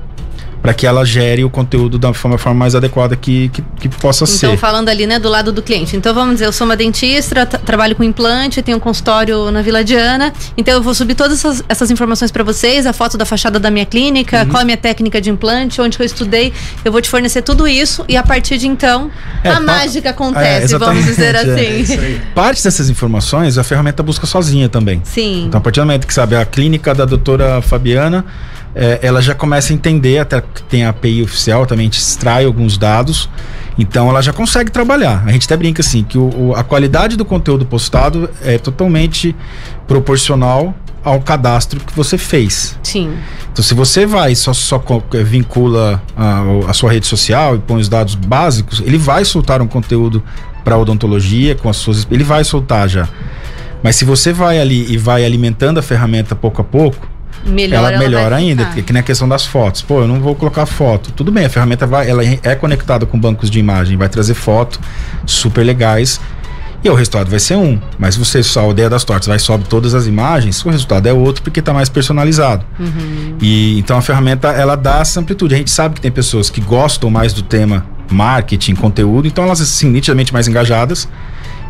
para 0.64 0.72
que 0.72 0.86
ela 0.86 1.04
gere 1.04 1.44
o 1.44 1.50
conteúdo 1.50 1.98
da 1.98 2.14
forma, 2.14 2.38
forma 2.38 2.58
mais 2.60 2.74
adequada 2.74 3.14
que, 3.14 3.50
que, 3.50 3.62
que 3.80 3.88
possa 3.90 4.24
Então, 4.24 4.52
ser. 4.52 4.56
falando 4.56 4.88
ali, 4.88 5.06
né, 5.06 5.18
do 5.18 5.28
lado 5.28 5.52
do 5.52 5.60
cliente. 5.60 5.94
Então, 5.94 6.14
vamos 6.14 6.36
dizer, 6.36 6.46
eu 6.46 6.52
sou 6.54 6.64
uma 6.66 6.74
dentista, 6.74 7.44
tra- 7.44 7.58
trabalho 7.58 7.94
com 7.94 8.02
implante, 8.02 8.62
tenho 8.62 8.78
um 8.78 8.80
consultório 8.80 9.50
na 9.50 9.60
Vila 9.60 9.84
Diana. 9.84 10.32
Então, 10.56 10.72
eu 10.72 10.82
vou 10.82 10.94
subir 10.94 11.14
todas 11.14 11.38
essas, 11.44 11.62
essas 11.68 11.90
informações 11.90 12.30
para 12.32 12.42
vocês, 12.42 12.86
a 12.86 12.94
foto 12.94 13.18
da 13.18 13.26
fachada 13.26 13.60
da 13.60 13.70
minha 13.70 13.84
clínica, 13.84 14.40
Uhum. 14.44 14.48
qual 14.48 14.60
é 14.60 14.62
a 14.62 14.64
minha 14.64 14.76
técnica 14.78 15.20
de 15.20 15.28
implante, 15.28 15.82
onde 15.82 15.98
que 15.98 16.02
eu 16.02 16.06
estudei. 16.06 16.50
Eu 16.82 16.90
vou 16.90 17.02
te 17.02 17.10
fornecer 17.10 17.42
tudo 17.42 17.68
isso 17.68 18.02
e 18.08 18.16
a 18.16 18.22
partir 18.22 18.56
de 18.56 18.66
então, 18.66 19.10
É, 19.42 19.50
a 19.50 19.54
pa- 19.56 19.60
mágica 19.60 20.08
É, 20.08 20.10
acontece, 20.12 20.78
vamos 20.78 21.06
exatamente, 21.06 21.10
dizer 21.10 21.34
é. 22.00 22.04
assim. 22.14 22.20
Parte 22.34 22.64
dessas 22.64 22.88
informações 22.88 23.58
a 23.58 23.62
ferramenta 23.64 24.02
busca 24.02 24.26
sozinha 24.26 24.70
também. 24.70 25.02
Sim. 25.04 25.44
Então, 25.44 25.58
a 25.58 25.60
partir 25.60 25.80
do 25.80 25.84
momento 25.86 26.06
que 26.06 26.14
sabe 26.14 26.34
a 26.36 26.44
clínica 26.46 26.94
da 26.94 27.04
doutora 27.04 27.60
Fabiana, 27.60 28.24
é, 28.74 28.98
ela 29.02 29.20
já 29.22 29.34
começa 29.34 29.72
a 29.72 29.74
entender, 29.74 30.18
até 30.18 30.40
que 30.40 30.62
tem 30.64 30.84
a 30.84 30.88
API 30.90 31.22
oficial, 31.22 31.64
também 31.66 31.84
a 31.84 31.86
gente 31.86 31.98
extrai 32.00 32.44
alguns 32.44 32.76
dados. 32.76 33.28
Então 33.78 34.08
ela 34.08 34.22
já 34.22 34.32
consegue 34.32 34.70
trabalhar. 34.70 35.22
A 35.26 35.32
gente 35.32 35.46
até 35.46 35.56
brinca 35.56 35.80
assim, 35.80 36.04
que 36.04 36.16
o, 36.16 36.30
o- 36.50 36.54
a 36.54 36.62
qualidade 36.62 37.16
do 37.16 37.24
conteúdo 37.24 37.66
postado 37.66 38.30
é 38.42 38.56
totalmente 38.58 39.34
proporcional 39.86 40.74
ao 41.04 41.20
cadastro 41.20 41.80
que 41.80 41.94
você 41.94 42.16
fez. 42.16 42.78
Sim. 42.82 43.12
Então, 43.52 43.62
se 43.62 43.74
você 43.74 44.06
vai 44.06 44.32
e 44.32 44.36
só, 44.36 44.52
só 44.54 44.82
eh, 45.12 45.22
vincula 45.22 46.02
a, 46.16 46.42
a 46.68 46.72
sua 46.72 46.90
rede 46.92 47.06
social 47.06 47.56
e 47.56 47.58
põe 47.58 47.80
os 47.80 47.88
dados 47.88 48.14
básicos, 48.14 48.82
ele 48.84 48.96
vai 48.96 49.24
soltar 49.24 49.60
um 49.60 49.66
conteúdo 49.66 50.22
para 50.64 50.76
odontologia 50.78 51.54
com 51.54 51.68
as 51.68 51.76
suas. 51.76 52.06
Ele 52.10 52.24
vai 52.24 52.42
soltar 52.42 52.88
já. 52.88 53.06
Mas 53.82 53.96
se 53.96 54.04
você 54.04 54.32
vai 54.32 54.58
ali 54.58 54.90
e 54.90 54.96
vai 54.96 55.24
alimentando 55.26 55.78
a 55.78 55.82
ferramenta 55.82 56.34
pouco 56.34 56.62
a 56.62 56.64
pouco, 56.64 57.06
Melhor 57.46 57.92
ela, 57.92 57.98
melhora 57.98 58.30
vai 58.30 58.42
ainda, 58.42 58.66
ficar. 58.66 58.82
que, 58.82 58.92
nem 58.92 59.00
a 59.00 59.02
questão 59.02 59.28
das 59.28 59.44
fotos. 59.44 59.82
Pô, 59.82 60.00
eu 60.00 60.08
não 60.08 60.20
vou 60.20 60.34
colocar 60.34 60.64
foto. 60.66 61.12
Tudo 61.12 61.30
bem, 61.30 61.44
a 61.44 61.50
ferramenta 61.50 61.86
vai, 61.86 62.08
ela 62.08 62.22
é 62.24 62.54
conectada 62.54 63.04
com 63.04 63.18
bancos 63.18 63.50
de 63.50 63.58
imagem, 63.58 63.96
vai 63.96 64.08
trazer 64.08 64.34
foto 64.34 64.80
super 65.26 65.62
legais. 65.62 66.20
E 66.84 66.90
o 66.90 66.94
resultado 66.94 67.30
vai 67.30 67.40
ser 67.40 67.56
um. 67.56 67.80
Mas 67.98 68.14
você 68.14 68.42
só 68.42 68.60
a 68.60 68.62
aldeia 68.64 68.90
das 68.90 69.04
tortas 69.04 69.26
vai 69.26 69.38
sobe 69.38 69.64
todas 69.64 69.94
as 69.94 70.06
imagens, 70.06 70.62
o 70.64 70.68
resultado 70.68 71.06
é 71.06 71.12
outro 71.14 71.42
porque 71.42 71.60
está 71.60 71.72
mais 71.72 71.88
personalizado. 71.88 72.64
Uhum. 72.78 73.38
E 73.40 73.78
então 73.78 73.96
a 73.96 74.02
ferramenta 74.02 74.48
ela 74.48 74.76
dá 74.76 74.98
essa 74.98 75.18
amplitude. 75.18 75.54
A 75.54 75.58
gente 75.58 75.70
sabe 75.70 75.94
que 75.94 76.00
tem 76.02 76.12
pessoas 76.12 76.50
que 76.50 76.60
gostam 76.60 77.08
mais 77.08 77.32
do 77.32 77.42
tema 77.42 77.86
marketing, 78.10 78.74
conteúdo, 78.74 79.26
então 79.26 79.44
elas 79.44 79.62
assim 79.62 79.88
nitidamente 79.88 80.30
mais 80.30 80.46
engajadas. 80.46 81.08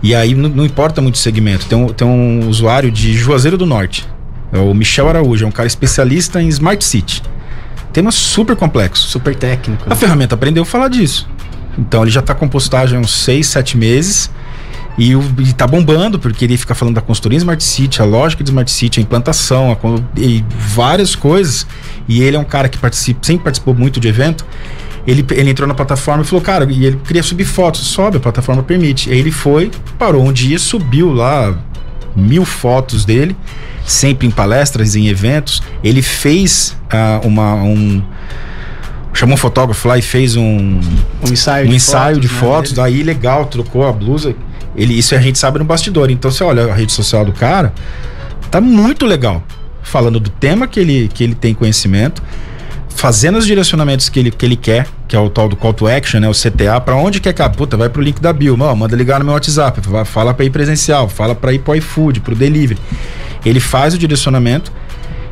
E 0.03 0.15
aí 0.15 0.35
não, 0.35 0.49
não 0.49 0.65
importa 0.65 1.01
muito 1.01 1.15
o 1.15 1.19
segmento. 1.19 1.65
Tem 1.67 1.79
um, 1.79 1.87
tem 1.87 2.07
um 2.07 2.49
usuário 2.49 2.91
de 2.91 3.15
Juazeiro 3.15 3.57
do 3.57 3.65
Norte, 3.65 4.07
é 4.53 4.59
o 4.59 4.73
Michel 4.75 5.09
Araújo, 5.09 5.45
é 5.45 5.49
um 5.49 5.53
cara 5.53 5.67
especialista 5.67 6.41
em 6.41 6.49
Smart 6.49 6.85
City. 6.85 7.23
Tema 7.93 8.11
super 8.11 8.57
complexo. 8.57 9.07
Super 9.07 9.37
técnico. 9.37 9.85
A 9.89 9.95
ferramenta 9.95 10.35
aprendeu 10.35 10.65
a 10.65 10.67
falar 10.67 10.89
disso. 10.89 11.29
Então 11.79 12.03
ele 12.03 12.11
já 12.11 12.21
está 12.21 12.35
com 12.35 12.49
postagem 12.49 12.99
há 12.99 13.01
uns 13.01 13.13
6, 13.13 13.47
7 13.47 13.77
meses. 13.77 14.31
E, 14.97 15.15
o, 15.15 15.23
e 15.39 15.53
tá 15.53 15.67
bombando, 15.67 16.19
porque 16.19 16.45
ele 16.45 16.57
fica 16.57 16.75
falando 16.75 16.95
da 16.95 17.01
consultoria 17.01 17.37
em 17.37 17.39
Smart 17.39 17.63
City, 17.63 18.01
a 18.01 18.05
lógica 18.05 18.45
de 18.45 18.51
Smart 18.51 18.71
City, 18.71 19.01
a 19.01 19.03
implantação, 19.03 19.73
a 19.73 20.21
e 20.21 20.45
várias 20.57 21.17
coisas. 21.17 21.67
E 22.09 22.23
ele 22.23 22.37
é 22.37 22.41
um 22.41 22.45
cara 22.45 22.69
que 22.69 22.79
participa, 22.79 23.21
sempre 23.23 23.45
participou 23.45 23.75
muito 23.75 24.01
de 24.01 24.09
evento. 24.09 24.45
Ele, 25.07 25.25
ele 25.33 25.51
entrou 25.51 25.69
na 25.69 25.75
plataforma 25.75 26.23
e 26.23 26.27
falou, 26.27 26.43
cara, 26.43 26.67
e 26.71 26.87
ele 26.87 27.01
queria 27.05 27.23
subir 27.23 27.45
fotos, 27.45 27.81
sobe, 27.83 28.17
a 28.17 28.21
plataforma 28.21 28.63
permite. 28.63 29.11
Aí 29.11 29.19
ele 29.19 29.31
foi, 29.31 29.71
parou 29.99 30.25
um 30.25 30.33
dia, 30.33 30.59
subiu 30.59 31.13
lá 31.13 31.57
mil 32.15 32.45
fotos 32.45 33.05
dele, 33.05 33.37
sempre 33.85 34.27
em 34.27 34.31
palestras, 34.31 34.97
em 34.97 35.09
eventos. 35.09 35.63
Ele 35.83 36.03
fez 36.03 36.77
ah, 36.91 37.21
uma. 37.23 37.55
Um, 37.55 38.03
chamou 39.13 39.35
um 39.35 39.39
fotógrafo 39.39 39.87
lá 39.87 39.97
e 39.97 40.03
fez 40.03 40.37
um, 40.37 40.81
Um 41.23 41.33
ensaio 41.33 41.67
um 41.67 41.71
de 41.71 41.77
ensaio 41.77 42.17
fotos, 42.17 42.29
de 42.29 42.35
né, 42.35 42.41
fotos, 42.41 42.73
dele. 42.73 42.83
daí 42.83 43.03
legal, 43.03 43.47
trocou 43.47 43.87
a 43.87 43.93
blusa. 43.93 44.35
Ele, 44.77 44.99
isso 44.99 45.15
a 45.15 45.19
gente 45.19 45.39
sabe 45.39 45.59
no 45.59 45.65
bastidor. 45.65 46.11
Então 46.11 46.31
você 46.31 46.43
olha 46.43 46.73
a 46.73 46.75
rede 46.75 46.93
social 46.93 47.25
do 47.25 47.33
cara, 47.33 47.73
tá 48.51 48.61
muito 48.61 49.07
legal. 49.07 49.43
Falando 49.83 50.19
do 50.19 50.31
tema 50.31 50.67
que 50.67 50.81
ele, 50.81 51.09
que 51.13 51.23
ele 51.23 51.35
tem 51.35 51.55
conhecimento, 51.55 52.23
fazendo 52.95 53.39
os 53.39 53.47
direcionamentos 53.47 54.09
que 54.09 54.19
ele, 54.19 54.31
que 54.31 54.45
ele 54.47 54.57
quer, 54.57 54.87
que 55.07 55.15
é 55.15 55.19
o 55.19 55.29
tal 55.29 55.49
do 55.49 55.57
call 55.57 55.73
to 55.73 55.87
action, 55.87 56.21
né? 56.21 56.29
O 56.29 56.33
CTA, 56.33 56.81
pra 56.81 56.95
onde 56.95 57.21
quer 57.21 57.33
que 57.33 57.43
a 57.43 57.49
puta, 57.49 57.77
vai 57.77 57.89
pro 57.89 58.01
link 58.01 58.21
da 58.21 58.33
Bill, 58.33 58.57
mano, 58.57 58.75
manda 58.77 58.97
ligar 58.97 59.19
no 59.19 59.25
meu 59.25 59.35
WhatsApp, 59.35 59.81
fala 60.07 60.33
pra 60.33 60.45
ir 60.45 60.51
presencial, 60.51 61.09
fala 61.09 61.35
pra 61.35 61.53
ir 61.53 61.59
pro 61.59 61.75
iFood, 61.75 62.21
pro 62.21 62.35
delivery. 62.35 62.81
Ele 63.45 63.61
faz 63.61 63.95
o 63.95 63.99
direcionamento. 63.99 64.73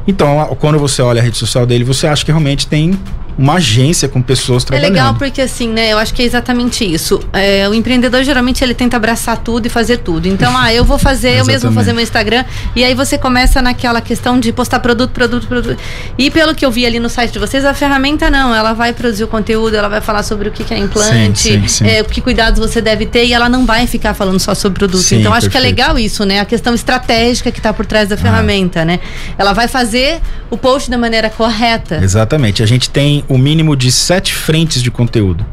Então, 0.07 0.57
quando 0.59 0.79
você 0.79 1.01
olha 1.01 1.21
a 1.21 1.25
rede 1.25 1.37
social 1.37 1.65
dele, 1.65 1.85
você 1.85 2.07
acha 2.07 2.25
que 2.25 2.31
realmente 2.33 2.67
tem 2.67 2.99
uma 3.39 3.55
agência 3.55 4.09
com 4.09 4.21
pessoas 4.21 4.63
É 4.65 4.67
trabalhando. 4.67 4.93
legal 4.93 5.15
porque 5.15 5.41
assim, 5.41 5.69
né? 5.69 5.93
Eu 5.93 5.99
acho 5.99 6.13
que 6.15 6.23
é 6.23 6.25
exatamente 6.25 6.85
isso. 6.85 7.21
É, 7.33 7.69
o 7.69 7.75
empreendedor 7.75 8.23
geralmente 8.25 8.63
ele 8.63 8.75
tenta 8.75 8.97
abraçar 8.97 9.39
tudo 9.39 9.67
e 9.67 9.69
fazer 9.69 9.99
tudo. 9.99 10.27
Então, 10.29 10.57
ah, 10.57 10.73
eu 10.73 10.85
vou 10.85 10.99
fazer, 10.99 11.39
eu 11.39 11.45
mesmo 11.45 11.71
vou 11.71 11.79
fazer 11.81 11.93
meu 11.93 12.03
Instagram. 12.03 12.45
E 12.77 12.85
aí 12.85 12.95
você 12.95 13.17
começa 13.19 13.61
naquela 13.63 14.01
questão 14.01 14.39
de 14.39 14.53
postar 14.53 14.81
produto, 14.81 15.11
produto, 15.11 15.47
produto. 15.47 15.79
E 16.19 16.31
pelo 16.31 16.55
que 16.55 16.65
eu 16.65 16.71
vi 16.71 16.85
ali 16.87 16.99
no 17.01 17.09
site 17.09 17.33
de 17.33 17.39
vocês, 17.39 17.65
a 17.65 17.75
ferramenta 17.75 18.31
não. 18.31 18.55
Ela 18.55 18.73
vai 18.73 18.93
produzir 18.93 19.25
o 19.25 19.29
conteúdo, 19.29 19.75
ela 19.77 19.89
vai 19.89 20.01
falar 20.01 20.23
sobre 20.23 20.49
o 20.49 20.53
que 20.53 20.65
que 20.65 20.75
é 20.75 20.79
implante, 20.79 21.39
Sim, 21.41 21.63
sim, 21.63 21.69
sim. 21.69 21.87
é, 21.87 22.03
que 22.05 22.21
cuidados 22.21 22.59
você 22.61 22.81
deve 22.81 23.07
ter, 23.07 23.25
e 23.25 23.33
ela 23.33 23.49
não 23.49 23.65
vai 23.67 23.87
ficar 23.87 24.15
falando 24.15 24.39
só 24.39 24.55
sobre 24.55 24.79
produto. 24.79 25.13
Então, 25.15 25.33
acho 25.33 25.49
que 25.51 25.57
é 25.57 25.61
perfeito. 25.61 25.77
legal 25.81 25.99
isso, 25.99 26.25
né? 26.25 26.41
A 26.41 26.45
questão 26.45 26.75
estratégica 26.75 27.51
que 27.51 27.59
está 27.59 27.73
por 27.73 27.87
trás 27.87 28.07
Ah. 28.11 28.15
da 28.15 28.17
ferramenta, 28.17 28.85
né? 28.85 29.01
Ela 29.39 29.53
vai 29.53 29.69
fazer 29.69 30.21
o 30.51 30.57
post 30.57 30.91
da 30.91 30.99
maneira 30.99 31.31
correta. 31.31 31.99
Exatamente. 32.03 32.63
A 32.63 32.67
gente 32.67 32.91
tem 32.91 33.22
o 33.29 33.39
mínimo 33.39 33.77
de 33.77 33.91
sete 33.91 34.35
frentes 34.35 34.83
de 34.83 34.91
conteúdo. 34.91 35.45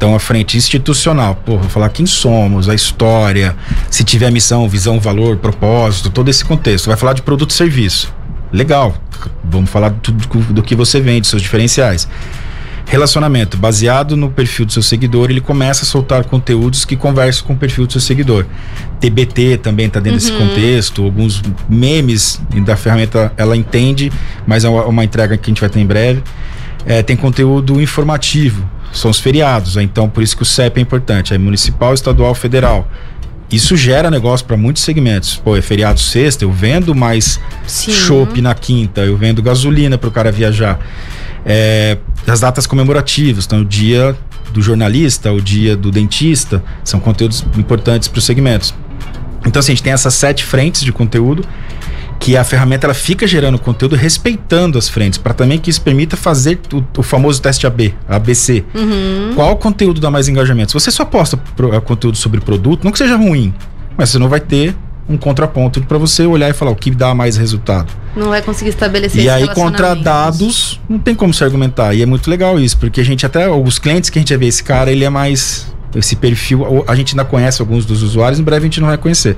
Então, 0.00 0.14
a 0.14 0.18
frente 0.18 0.56
institucional, 0.56 1.34
pô, 1.34 1.58
vou 1.58 1.68
falar 1.68 1.90
quem 1.90 2.06
somos, 2.06 2.70
a 2.70 2.74
história, 2.74 3.54
se 3.90 4.02
tiver 4.02 4.30
missão, 4.30 4.66
visão, 4.66 4.98
valor, 4.98 5.36
propósito, 5.36 6.08
todo 6.08 6.30
esse 6.30 6.42
contexto. 6.42 6.86
Vai 6.86 6.96
falar 6.96 7.12
de 7.12 7.20
produto 7.20 7.50
e 7.50 7.52
serviço. 7.52 8.10
Legal. 8.50 8.94
Vamos 9.44 9.68
falar 9.68 9.90
do, 9.90 10.12
do, 10.54 10.62
que 10.62 10.74
você 10.74 11.02
vende, 11.02 11.26
seus 11.26 11.42
diferenciais. 11.42 12.08
Relacionamento. 12.86 13.58
Baseado 13.58 14.16
no 14.16 14.30
perfil 14.30 14.64
do 14.64 14.72
seu 14.72 14.82
seguidor, 14.82 15.30
ele 15.30 15.40
começa 15.40 15.84
a 15.84 15.86
soltar 15.86 16.24
conteúdos 16.24 16.86
que 16.86 16.96
conversam 16.96 17.46
com 17.46 17.52
o 17.52 17.56
perfil 17.56 17.86
do 17.86 17.92
seu 17.92 18.00
seguidor. 18.00 18.46
TBT 19.00 19.58
também 19.58 19.86
está 19.86 20.00
dentro 20.00 20.18
desse 20.18 20.32
contexto. 20.32 21.04
Alguns 21.04 21.42
memes 21.68 22.40
da 22.64 22.74
ferramenta 22.74 23.34
ela 23.36 23.54
entende, 23.54 24.10
mas 24.46 24.64
é 24.64 24.68
uma, 24.70 24.86
uma 24.86 25.04
entrega 25.04 25.36
que 25.36 25.50
a 25.50 25.50
gente 25.50 25.60
vai 25.60 25.68
ter 25.68 25.78
em 25.78 25.86
breve. 25.86 26.22
É, 26.86 27.02
tem 27.02 27.16
conteúdo 27.16 27.80
informativo. 27.80 28.68
São 28.92 29.10
os 29.10 29.20
feriados, 29.20 29.76
né? 29.76 29.82
então 29.82 30.08
por 30.08 30.22
isso 30.22 30.36
que 30.36 30.42
o 30.42 30.46
CEP 30.46 30.78
é 30.78 30.82
importante. 30.82 31.34
É 31.34 31.38
municipal, 31.38 31.94
estadual, 31.94 32.34
federal. 32.34 32.88
Isso 33.50 33.76
gera 33.76 34.10
negócio 34.10 34.46
para 34.46 34.56
muitos 34.56 34.82
segmentos. 34.82 35.36
Pô, 35.36 35.56
é 35.56 35.62
feriado 35.62 35.98
sexta, 35.98 36.44
eu 36.44 36.52
vendo 36.52 36.94
mais 36.94 37.40
chopp 37.66 38.40
na 38.40 38.54
quinta, 38.54 39.00
eu 39.00 39.16
vendo 39.16 39.42
gasolina 39.42 39.98
para 39.98 40.08
o 40.08 40.12
cara 40.12 40.30
viajar. 40.30 40.78
É, 41.44 41.98
as 42.26 42.40
datas 42.40 42.66
comemorativas, 42.66 43.46
então 43.46 43.60
o 43.60 43.64
dia 43.64 44.16
do 44.52 44.62
jornalista, 44.62 45.32
o 45.32 45.40
dia 45.40 45.76
do 45.76 45.90
dentista, 45.90 46.62
são 46.84 47.00
conteúdos 47.00 47.44
importantes 47.56 48.08
para 48.08 48.18
os 48.18 48.24
segmentos. 48.24 48.74
Então, 49.46 49.58
assim, 49.58 49.72
a 49.72 49.74
gente 49.74 49.82
tem 49.82 49.92
essas 49.92 50.14
sete 50.14 50.44
frentes 50.44 50.82
de 50.82 50.92
conteúdo 50.92 51.44
que 52.20 52.36
a 52.36 52.44
ferramenta 52.44 52.86
ela 52.86 52.92
fica 52.94 53.26
gerando 53.26 53.58
conteúdo 53.58 53.96
respeitando 53.96 54.76
as 54.78 54.88
frentes, 54.90 55.18
para 55.18 55.32
também 55.32 55.58
que 55.58 55.70
isso 55.70 55.80
permita 55.80 56.16
fazer 56.18 56.60
o, 56.72 56.84
o 57.00 57.02
famoso 57.02 57.40
teste 57.40 57.66
AB, 57.66 57.94
ABC. 58.06 58.62
Qual 59.34 59.56
conteúdo 59.56 60.00
dá 60.02 60.10
mais 60.10 60.28
engajamento? 60.28 60.70
Se 60.70 60.74
você 60.74 60.90
só 60.90 61.04
posta 61.04 61.38
pro- 61.56 61.80
conteúdo 61.80 62.18
sobre 62.18 62.38
produto, 62.40 62.84
não 62.84 62.92
que 62.92 62.98
seja 62.98 63.16
ruim, 63.16 63.54
mas 63.96 64.10
você 64.10 64.18
não 64.18 64.28
vai 64.28 64.38
ter 64.38 64.76
um 65.08 65.16
contraponto 65.16 65.80
para 65.82 65.96
você 65.98 66.24
olhar 66.26 66.48
e 66.48 66.52
falar 66.52 66.70
o 66.70 66.76
que 66.76 66.90
dá 66.90 67.14
mais 67.14 67.36
resultado. 67.38 67.90
Não 68.14 68.28
vai 68.28 68.42
conseguir 68.42 68.70
estabelecer 68.70 69.24
E 69.24 69.28
aí, 69.28 69.48
contra 69.54 69.94
dados, 69.96 70.78
não 70.88 70.98
tem 70.98 71.14
como 71.14 71.32
se 71.34 71.42
argumentar. 71.42 71.94
E 71.94 72.02
é 72.02 72.06
muito 72.06 72.30
legal 72.30 72.60
isso, 72.60 72.76
porque 72.76 73.00
a 73.00 73.04
gente 73.04 73.24
até, 73.26 73.48
os 73.48 73.78
clientes 73.78 74.10
que 74.10 74.18
a 74.18 74.22
gente 74.22 74.36
vê, 74.36 74.46
esse 74.46 74.62
cara, 74.62 74.92
ele 74.92 75.04
é 75.04 75.10
mais. 75.10 75.66
Esse 75.96 76.14
perfil, 76.14 76.84
a 76.86 76.94
gente 76.94 77.14
ainda 77.14 77.24
conhece 77.24 77.60
alguns 77.60 77.84
dos 77.84 78.04
usuários, 78.04 78.38
em 78.38 78.44
breve 78.44 78.60
a 78.64 78.66
gente 78.66 78.78
não 78.80 78.86
vai 78.88 78.98
conhecer. 78.98 79.36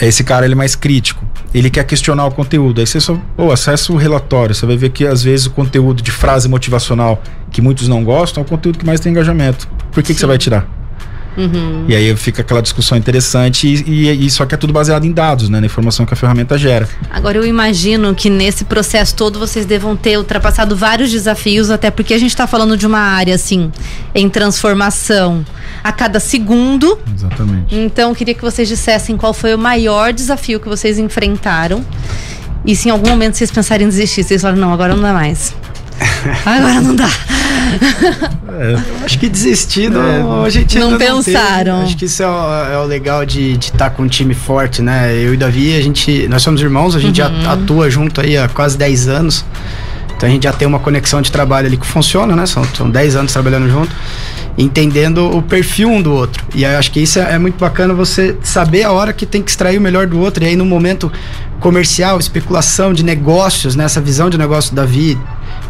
Esse 0.00 0.24
cara, 0.24 0.44
ele 0.44 0.54
é 0.54 0.56
mais 0.56 0.74
crítico. 0.74 1.24
Ele 1.52 1.70
quer 1.70 1.84
questionar 1.84 2.26
o 2.26 2.30
conteúdo. 2.30 2.80
Aí 2.80 2.86
você 2.86 3.00
só, 3.00 3.18
pô, 3.36 3.52
acessa 3.52 3.92
o 3.92 3.96
relatório. 3.96 4.54
Você 4.54 4.66
vai 4.66 4.76
ver 4.76 4.90
que 4.90 5.06
às 5.06 5.22
vezes 5.22 5.46
o 5.46 5.50
conteúdo 5.50 6.02
de 6.02 6.10
frase 6.10 6.48
motivacional 6.48 7.22
que 7.50 7.62
muitos 7.62 7.86
não 7.86 8.02
gostam 8.02 8.42
é 8.42 8.46
o 8.46 8.48
conteúdo 8.48 8.78
que 8.78 8.86
mais 8.86 9.00
tem 9.00 9.12
engajamento. 9.12 9.68
Por 9.92 10.02
que, 10.02 10.12
que 10.12 10.20
você 10.20 10.26
vai 10.26 10.38
tirar? 10.38 10.83
Uhum. 11.36 11.86
E 11.88 11.94
aí 11.94 12.14
fica 12.16 12.42
aquela 12.42 12.62
discussão 12.62 12.96
interessante 12.96 13.66
e, 13.66 14.08
e, 14.08 14.26
e 14.26 14.30
só 14.30 14.46
que 14.46 14.54
é 14.54 14.58
tudo 14.58 14.72
baseado 14.72 15.04
em 15.04 15.12
dados, 15.12 15.48
né? 15.48 15.60
Na 15.60 15.66
informação 15.66 16.06
que 16.06 16.14
a 16.14 16.16
ferramenta 16.16 16.56
gera. 16.56 16.88
Agora 17.10 17.38
eu 17.38 17.44
imagino 17.44 18.14
que 18.14 18.30
nesse 18.30 18.64
processo 18.64 19.14
todo 19.14 19.38
vocês 19.38 19.66
devam 19.66 19.96
ter 19.96 20.16
ultrapassado 20.16 20.76
vários 20.76 21.10
desafios, 21.10 21.70
até 21.70 21.90
porque 21.90 22.14
a 22.14 22.18
gente 22.18 22.30
está 22.30 22.46
falando 22.46 22.76
de 22.76 22.86
uma 22.86 23.00
área 23.00 23.34
assim 23.34 23.70
em 24.14 24.28
transformação 24.28 25.44
a 25.82 25.92
cada 25.92 26.20
segundo. 26.20 26.98
Exatamente. 27.14 27.74
Então 27.74 28.10
eu 28.10 28.14
queria 28.14 28.34
que 28.34 28.42
vocês 28.42 28.68
dissessem 28.68 29.16
qual 29.16 29.34
foi 29.34 29.54
o 29.54 29.58
maior 29.58 30.12
desafio 30.12 30.60
que 30.60 30.68
vocês 30.68 30.98
enfrentaram. 30.98 31.84
E 32.66 32.74
se 32.74 32.88
em 32.88 32.90
algum 32.90 33.10
momento 33.10 33.36
vocês 33.36 33.50
pensarem 33.50 33.86
em 33.86 33.90
desistir, 33.90 34.22
vocês 34.22 34.40
falam, 34.40 34.56
não, 34.56 34.72
agora 34.72 34.94
não 34.94 35.02
dá 35.02 35.12
mais. 35.12 35.54
Agora 36.44 36.80
não 36.80 36.94
dá. 36.96 37.08
Acho 39.04 39.18
que 39.18 39.28
desistir, 39.28 39.90
não, 39.90 40.44
a 40.44 40.50
gente 40.50 40.78
Não 40.78 40.96
pensaram. 40.96 41.74
teve. 41.78 41.84
Acho 41.86 41.96
que 41.96 42.04
isso 42.04 42.22
é 42.22 42.26
o, 42.28 42.72
é 42.72 42.78
o 42.78 42.84
legal 42.84 43.24
de 43.26 43.52
estar 43.52 43.90
com 43.90 44.04
um 44.04 44.08
time 44.08 44.34
forte, 44.34 44.80
né? 44.82 45.14
Eu 45.14 45.34
e 45.34 45.36
Davi, 45.36 45.76
a 45.76 45.82
gente, 45.82 46.28
nós 46.28 46.42
somos 46.42 46.60
irmãos, 46.60 46.94
a 46.94 47.00
gente 47.00 47.20
Uhum. 47.20 47.42
já 47.42 47.52
atua 47.52 47.90
junto 47.90 48.20
aí 48.20 48.36
há 48.36 48.48
quase 48.48 48.76
10 48.78 49.08
anos. 49.08 49.44
Então 50.16 50.28
a 50.28 50.32
gente 50.32 50.44
já 50.44 50.52
tem 50.52 50.66
uma 50.66 50.78
conexão 50.78 51.20
de 51.20 51.30
trabalho 51.32 51.66
ali 51.66 51.76
que 51.76 51.86
funciona, 51.86 52.34
né? 52.36 52.46
São, 52.46 52.64
são 52.76 52.88
10 52.88 53.16
anos 53.16 53.32
trabalhando 53.32 53.68
junto, 53.68 53.90
entendendo 54.56 55.36
o 55.36 55.42
perfil 55.42 55.88
um 55.90 56.00
do 56.00 56.12
outro. 56.12 56.44
E 56.54 56.64
aí 56.64 56.72
eu 56.74 56.78
acho 56.78 56.90
que 56.92 57.00
isso 57.00 57.18
é, 57.18 57.32
é 57.34 57.38
muito 57.38 57.58
bacana 57.58 57.92
você 57.92 58.36
saber 58.42 58.84
a 58.84 58.92
hora 58.92 59.12
que 59.12 59.26
tem 59.26 59.42
que 59.42 59.50
extrair 59.50 59.76
o 59.76 59.80
melhor 59.80 60.06
do 60.06 60.18
outro. 60.20 60.44
E 60.44 60.46
aí 60.46 60.56
no 60.56 60.64
momento 60.64 61.10
comercial, 61.60 62.18
especulação 62.20 62.92
de 62.92 63.02
negócios, 63.02 63.74
né? 63.74 63.84
Essa 63.84 64.00
visão 64.00 64.30
de 64.30 64.38
negócio 64.38 64.70
do 64.70 64.76
Davi 64.76 65.18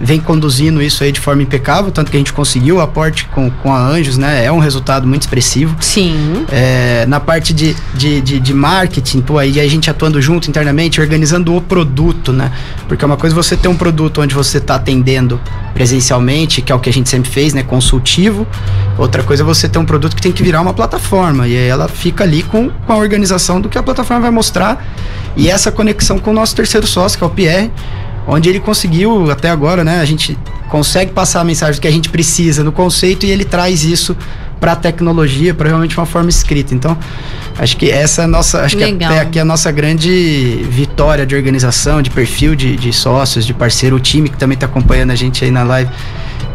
vem 0.01 0.21
conduzindo 0.21 0.83
isso 0.83 1.05
aí 1.05 1.13
de 1.13 1.21
forma 1.21 1.43
impecável, 1.43 1.91
tanto 1.91 2.11
que 2.11 2.17
a 2.17 2.21
gente 2.21 2.33
conseguiu 2.33 2.77
o 2.77 2.81
aporte 2.81 3.27
com, 3.27 3.51
com 3.51 3.73
a 3.73 3.79
Anjos, 3.79 4.19
né? 4.19 4.45
É 4.45 4.51
um 4.51 4.59
resultado 4.59 5.07
muito 5.07 5.23
expressivo. 5.23 5.77
Sim. 5.81 6.45
É, 6.51 7.07
na 7.07 7.21
parte 7.21 7.53
de, 7.53 7.77
de, 7.95 8.21
de, 8.21 8.41
de 8.41 8.55
marketing, 8.55 9.21
pô, 9.21 9.39
aí 9.39 9.61
a 9.61 9.69
gente 9.69 9.89
atuando 9.89 10.21
junto 10.21 10.49
internamente, 10.49 11.01
organizando 11.01 11.55
o 11.55 11.61
produto, 11.61 12.33
né? 12.33 12.51
Porque 12.89 13.05
é 13.05 13.07
uma 13.07 13.17
coisa 13.17 13.35
você 13.35 13.57
ter 13.57 13.69
um 13.69 13.77
produto 13.77 14.21
onde 14.21 14.35
você 14.35 14.59
está 14.59 14.75
atendendo 14.75 15.41
presencialmente, 15.73 16.63
que 16.63 16.73
é 16.73 16.75
o 16.75 16.79
que 16.79 16.89
a 16.89 16.93
gente 16.93 17.09
sempre 17.09 17.31
fez, 17.31 17.55
né? 17.55 17.63
Consultivo. 17.63 18.47
Outra 18.99 19.23
coisa 19.23 19.43
é 19.43 19.47
você 19.47 19.69
ter 19.69 19.79
um 19.79 19.85
produto 19.85 20.15
que 20.15 20.23
tem 20.23 20.33
que 20.33 20.43
virar 20.43 20.61
uma 20.61 20.75
plataforma. 20.75 21.47
E 21.49 21.57
aí 21.57 21.67
ela 21.67 21.89
fica 21.89 22.25
ali 22.25 22.43
com, 22.43 22.71
com 22.71 22.93
a 22.93 22.97
organização 22.97 23.61
do 23.61 23.69
que 23.69 23.79
a 23.79 23.83
plataforma 23.83 24.23
vai 24.23 24.31
mostrar. 24.31 24.85
E 25.37 25.51
essa 25.51 25.73
conexão 25.73 26.19
com 26.19 26.31
o 26.31 26.35
nosso 26.35 26.55
terceiro 26.55 26.87
sócio, 26.87 27.19
que 27.19 27.25
é 27.25 27.27
o 27.27 27.31
Pierre, 27.31 27.73
onde 28.27 28.49
ele 28.49 28.61
conseguiu, 28.61 29.31
até 29.31 29.51
agora, 29.51 29.85
né? 29.85 30.01
A 30.01 30.05
gente 30.05 30.39
consegue 30.69 31.13
passar 31.13 31.41
a 31.41 31.45
mensagem 31.45 31.81
que 31.81 31.89
a 31.89 31.91
gente 31.91 32.09
precisa 32.09 32.65
no 32.65 32.73
conceito 32.73 33.27
e 33.27 33.31
ele 33.31 33.45
traz 33.45 33.85
isso 33.85 34.17
para 34.61 34.73
a 34.73 34.77
tecnologia, 34.77 35.53
para 35.53 35.69
realmente 35.69 35.97
uma 35.99 36.07
forma 36.07 36.31
escrita. 36.31 36.75
Então, 36.75 36.97
acho 37.59 37.77
que 37.77 37.91
essa 37.91 38.23
é 38.23 38.25
a 38.25 38.29
nossa, 38.29 38.63
acho 38.63 38.77
Legal. 38.77 38.97
que 38.97 39.05
até 39.05 39.21
aqui 39.21 39.39
é 39.39 39.43
a 39.43 39.45
nossa 39.45 39.71
grande 39.71 40.67
vitória 40.71 41.27
de 41.27 41.35
organização, 41.35 42.01
de 42.01 42.09
perfil 42.09 42.55
de, 42.55 42.77
de 42.77 42.93
sócios, 42.93 43.45
de 43.45 43.53
parceiro, 43.53 43.97
o 43.97 44.01
time 44.01 44.29
que 44.29 44.39
também 44.39 44.55
está 44.55 44.67
acompanhando 44.67 45.11
a 45.11 45.15
gente 45.15 45.45
aí 45.45 45.51
na 45.51 45.63
live 45.63 45.91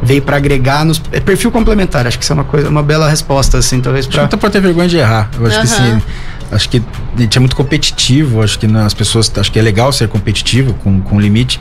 veio 0.01 0.21
para 0.21 0.37
agregar 0.37 0.85
nos 0.85 1.01
é 1.11 1.19
perfil 1.19 1.51
complementar. 1.51 2.07
Acho 2.07 2.17
que 2.17 2.23
isso 2.23 2.33
é 2.33 2.35
uma 2.35 2.43
coisa, 2.43 2.69
uma 2.69 2.81
bela 2.81 3.09
resposta 3.09 3.57
assim, 3.57 3.81
talvez 3.81 4.07
que 4.07 4.13
para 4.13 4.23
não 4.23 4.39
pode 4.39 4.53
ter 4.53 4.61
vergonha 4.61 4.87
de 4.87 4.97
errar. 4.97 5.29
Eu 5.37 5.45
acho 5.45 5.61
que 5.61 5.67
Aham. 5.67 5.99
sim. 5.99 6.05
Acho 6.51 6.69
que 6.69 6.81
a 7.17 7.21
gente 7.21 7.37
é 7.37 7.39
muito 7.39 7.55
competitivo. 7.55 8.41
Acho 8.41 8.57
que 8.57 8.65
as 8.65 8.93
pessoas. 8.93 9.31
Acho 9.37 9.51
que 9.51 9.59
é 9.59 9.61
legal 9.61 9.91
ser 9.91 10.07
competitivo 10.07 10.73
com, 10.75 10.99
com 11.01 11.19
limite. 11.19 11.59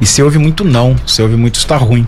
E 0.00 0.06
você 0.06 0.22
ouve 0.22 0.38
muito 0.38 0.64
não. 0.64 0.96
Você 1.06 1.22
ouve 1.22 1.36
muito 1.36 1.56
está 1.56 1.76
ruim. 1.76 2.06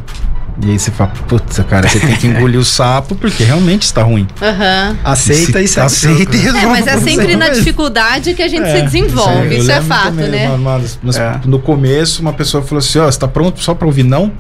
E 0.63 0.71
aí 0.71 0.79
você 0.79 0.93
fala, 0.93 1.11
putz, 1.27 1.59
cara, 1.69 1.89
você 1.89 1.99
tem 1.99 2.15
que 2.15 2.29
engolir 2.29 2.61
o 2.61 2.65
sapo 2.65 3.17
porque 3.17 3.43
realmente 3.43 3.83
está 3.83 4.05
ruim. 4.05 4.25
Aham. 4.41 4.97
aceita 5.03 5.59
Se- 5.67 5.79
e 5.79 5.81
o 5.81 5.85
aceita 5.85 6.37
e? 6.37 6.47
É, 6.47 6.67
mas 6.67 6.87
é 6.87 6.97
sempre 7.01 7.35
na 7.35 7.49
dificuldade 7.49 8.35
que 8.35 8.43
a 8.43 8.47
gente 8.47 8.65
se 8.71 8.77
É, 8.77 8.83
desenvolve. 8.83 9.53
eu 9.53 9.61
Isso 9.63 9.71
é 9.73 9.75
lembro 9.81 9.89
fato, 9.89 10.05
também, 10.05 10.29
né? 10.29 10.47
uma- 10.47 10.55
uma 10.55 10.79
das- 10.79 10.99
nas- 11.03 11.17
É. 11.17 11.41
No 11.45 11.59
começo, 11.59 12.23
uma 12.23 12.33
pessoa 12.33 12.63
falou 12.63 12.79
assim: 12.79 13.01
Ó, 13.01 13.07
você 13.11 13.19
tá 13.19 13.27
pronto 13.27 13.61
só 13.61 13.75
pra 13.75 13.85
ouvir 13.89 14.05
não? 14.05 14.31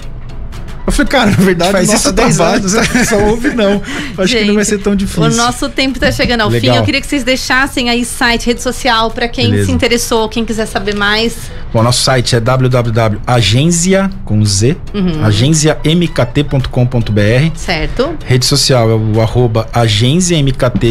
Eu 0.86 0.92
falei, 0.92 1.08
cara, 1.10 1.30
na 1.30 1.36
verdade, 1.38 1.72
Faz 1.72 1.86
nosso 1.88 1.98
isso 2.00 2.08
há 2.08 2.12
10 2.12 2.36
trabalho, 2.36 2.58
anos. 2.60 2.72
só 3.08 3.16
ouve 3.24 3.48
não. 3.54 3.80
Acho 4.18 4.26
que 4.36 4.44
não 4.44 4.54
vai 4.54 4.56
Gente, 4.64 4.64
ser 4.66 4.78
tão 4.78 4.94
difícil. 4.94 5.22
O 5.22 5.30
nosso 5.30 5.68
tempo 5.70 5.96
está 5.96 6.12
chegando 6.12 6.42
ao 6.42 6.48
Legal. 6.50 6.74
fim. 6.74 6.78
Eu 6.78 6.84
queria 6.84 7.00
que 7.00 7.06
vocês 7.06 7.24
deixassem 7.24 7.88
aí 7.88 8.04
site, 8.04 8.44
rede 8.46 8.60
social, 8.62 9.10
para 9.10 9.26
quem 9.26 9.46
Beleza. 9.50 9.66
se 9.66 9.72
interessou, 9.72 10.28
quem 10.28 10.44
quiser 10.44 10.66
saber 10.66 10.94
mais. 10.94 11.34
Bom, 11.72 11.82
nosso 11.82 12.02
site 12.02 12.36
é 12.36 12.40
www.agenzia, 12.40 14.10
com 14.26 14.44
Z, 14.44 14.76
Uhum. 14.92 15.24
agenciamkt.com.br. 15.24 17.56
Certo? 17.56 18.14
Rede 18.24 18.44
social 18.44 18.90
é 18.90 18.94
o 18.94 19.20
arroba 19.22 19.66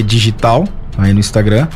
Digital, 0.06 0.68
aí 0.98 1.14
no 1.14 1.20
Instagram. 1.20 1.68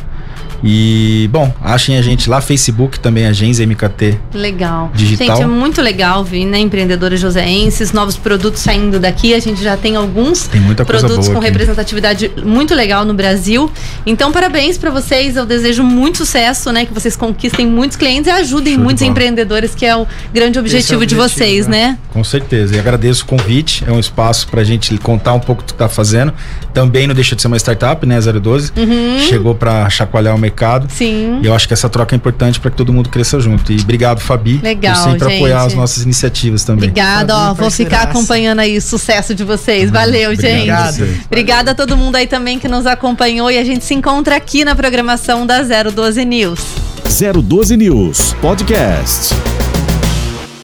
E, 0.62 1.28
bom, 1.32 1.52
achem 1.62 1.96
a 1.96 2.02
gente 2.02 2.28
lá, 2.28 2.40
Facebook 2.40 3.00
também, 3.00 3.26
Agência 3.26 3.66
MKT. 3.66 4.18
Legal. 4.34 4.90
Digital. 4.94 5.36
Gente, 5.36 5.42
é 5.42 5.46
muito 5.46 5.80
legal 5.80 6.24
ver, 6.24 6.44
né? 6.44 6.58
Empreendedores 6.58 7.20
joseenses, 7.20 7.92
novos 7.92 8.16
produtos 8.16 8.60
saindo 8.60 8.98
daqui. 8.98 9.34
A 9.34 9.38
gente 9.38 9.62
já 9.62 9.76
tem 9.76 9.96
alguns 9.96 10.48
Tem 10.48 10.60
produtos 10.84 11.28
com 11.28 11.38
aqui. 11.38 11.46
representatividade 11.46 12.30
muito 12.44 12.74
legal 12.74 13.04
no 13.04 13.14
Brasil. 13.14 13.70
Então, 14.04 14.32
parabéns 14.32 14.76
para 14.76 14.90
vocês. 14.90 15.36
Eu 15.36 15.46
desejo 15.46 15.82
muito 15.82 16.18
sucesso, 16.18 16.72
né? 16.72 16.84
Que 16.84 16.92
vocês 16.92 17.16
conquistem 17.16 17.66
muitos 17.66 17.96
clientes 17.96 18.26
e 18.26 18.30
ajudem 18.30 18.74
Show 18.74 18.78
de 18.78 18.84
muitos 18.84 19.02
empreendedores, 19.02 19.74
que 19.74 19.86
é 19.86 19.96
o 19.96 20.06
grande 20.32 20.58
objetivo, 20.58 21.02
o 21.02 21.06
de 21.06 21.14
objetivo, 21.14 21.44
vocês, 21.44 21.66
né? 21.66 21.78
né? 21.78 21.98
Com 22.10 22.24
certeza. 22.24 22.76
E 22.76 22.78
agradeço 22.78 23.24
o 23.24 23.26
convite. 23.26 23.84
É 23.86 23.92
um 23.92 23.98
espaço 24.00 24.48
pra 24.48 24.64
gente 24.64 24.96
contar 24.98 25.34
um 25.34 25.40
pouco 25.40 25.62
do 25.62 25.72
que 25.72 25.74
tá 25.74 25.88
fazendo. 25.88 26.32
Também 26.74 27.06
não 27.06 27.14
deixa 27.14 27.36
de 27.36 27.42
ser 27.42 27.48
uma 27.48 27.56
startup, 27.56 28.04
né? 28.04 28.18
012. 28.20 28.72
Uhum. 28.76 29.18
Chegou 29.20 29.54
pra 29.54 29.88
chacoalhar 29.88 30.34
o 30.34 30.38
mercado. 30.48 30.88
Sim. 30.90 31.40
E 31.42 31.46
eu 31.46 31.54
acho 31.54 31.68
que 31.68 31.74
essa 31.74 31.88
troca 31.88 32.14
é 32.14 32.16
importante 32.16 32.58
para 32.58 32.70
que 32.70 32.76
todo 32.76 32.92
mundo 32.92 33.08
cresça 33.08 33.38
junto. 33.38 33.72
E 33.72 33.80
obrigado, 33.80 34.20
Fabi, 34.20 34.58
Legal, 34.62 34.94
por 34.94 35.12
sempre 35.12 35.28
gente. 35.28 35.36
apoiar 35.36 35.62
as 35.62 35.74
nossas 35.74 36.02
iniciativas 36.02 36.64
também. 36.64 36.88
Obrigada, 36.88 37.36
ó. 37.36 37.54
Vou 37.54 37.70
ficar 37.70 38.02
acompanhando 38.02 38.60
aí 38.60 38.76
o 38.76 38.82
sucesso 38.82 39.34
de 39.34 39.44
vocês. 39.44 39.90
Valeu, 39.90 40.32
Obrigado 40.32 40.92
gente. 40.92 40.98
vocês. 40.98 41.26
Obrigada 41.26 41.70
a 41.72 41.74
todo 41.74 41.96
mundo 41.96 42.16
aí 42.16 42.26
também 42.26 42.58
que 42.58 42.68
nos 42.68 42.86
acompanhou 42.86 43.50
e 43.50 43.58
a 43.58 43.64
gente 43.64 43.84
se 43.84 43.94
encontra 43.94 44.36
aqui 44.36 44.64
na 44.64 44.74
programação 44.74 45.46
da 45.46 45.62
012 45.62 46.24
News. 46.24 46.60
012 47.04 47.76
News 47.76 48.34
Podcast. 48.40 49.34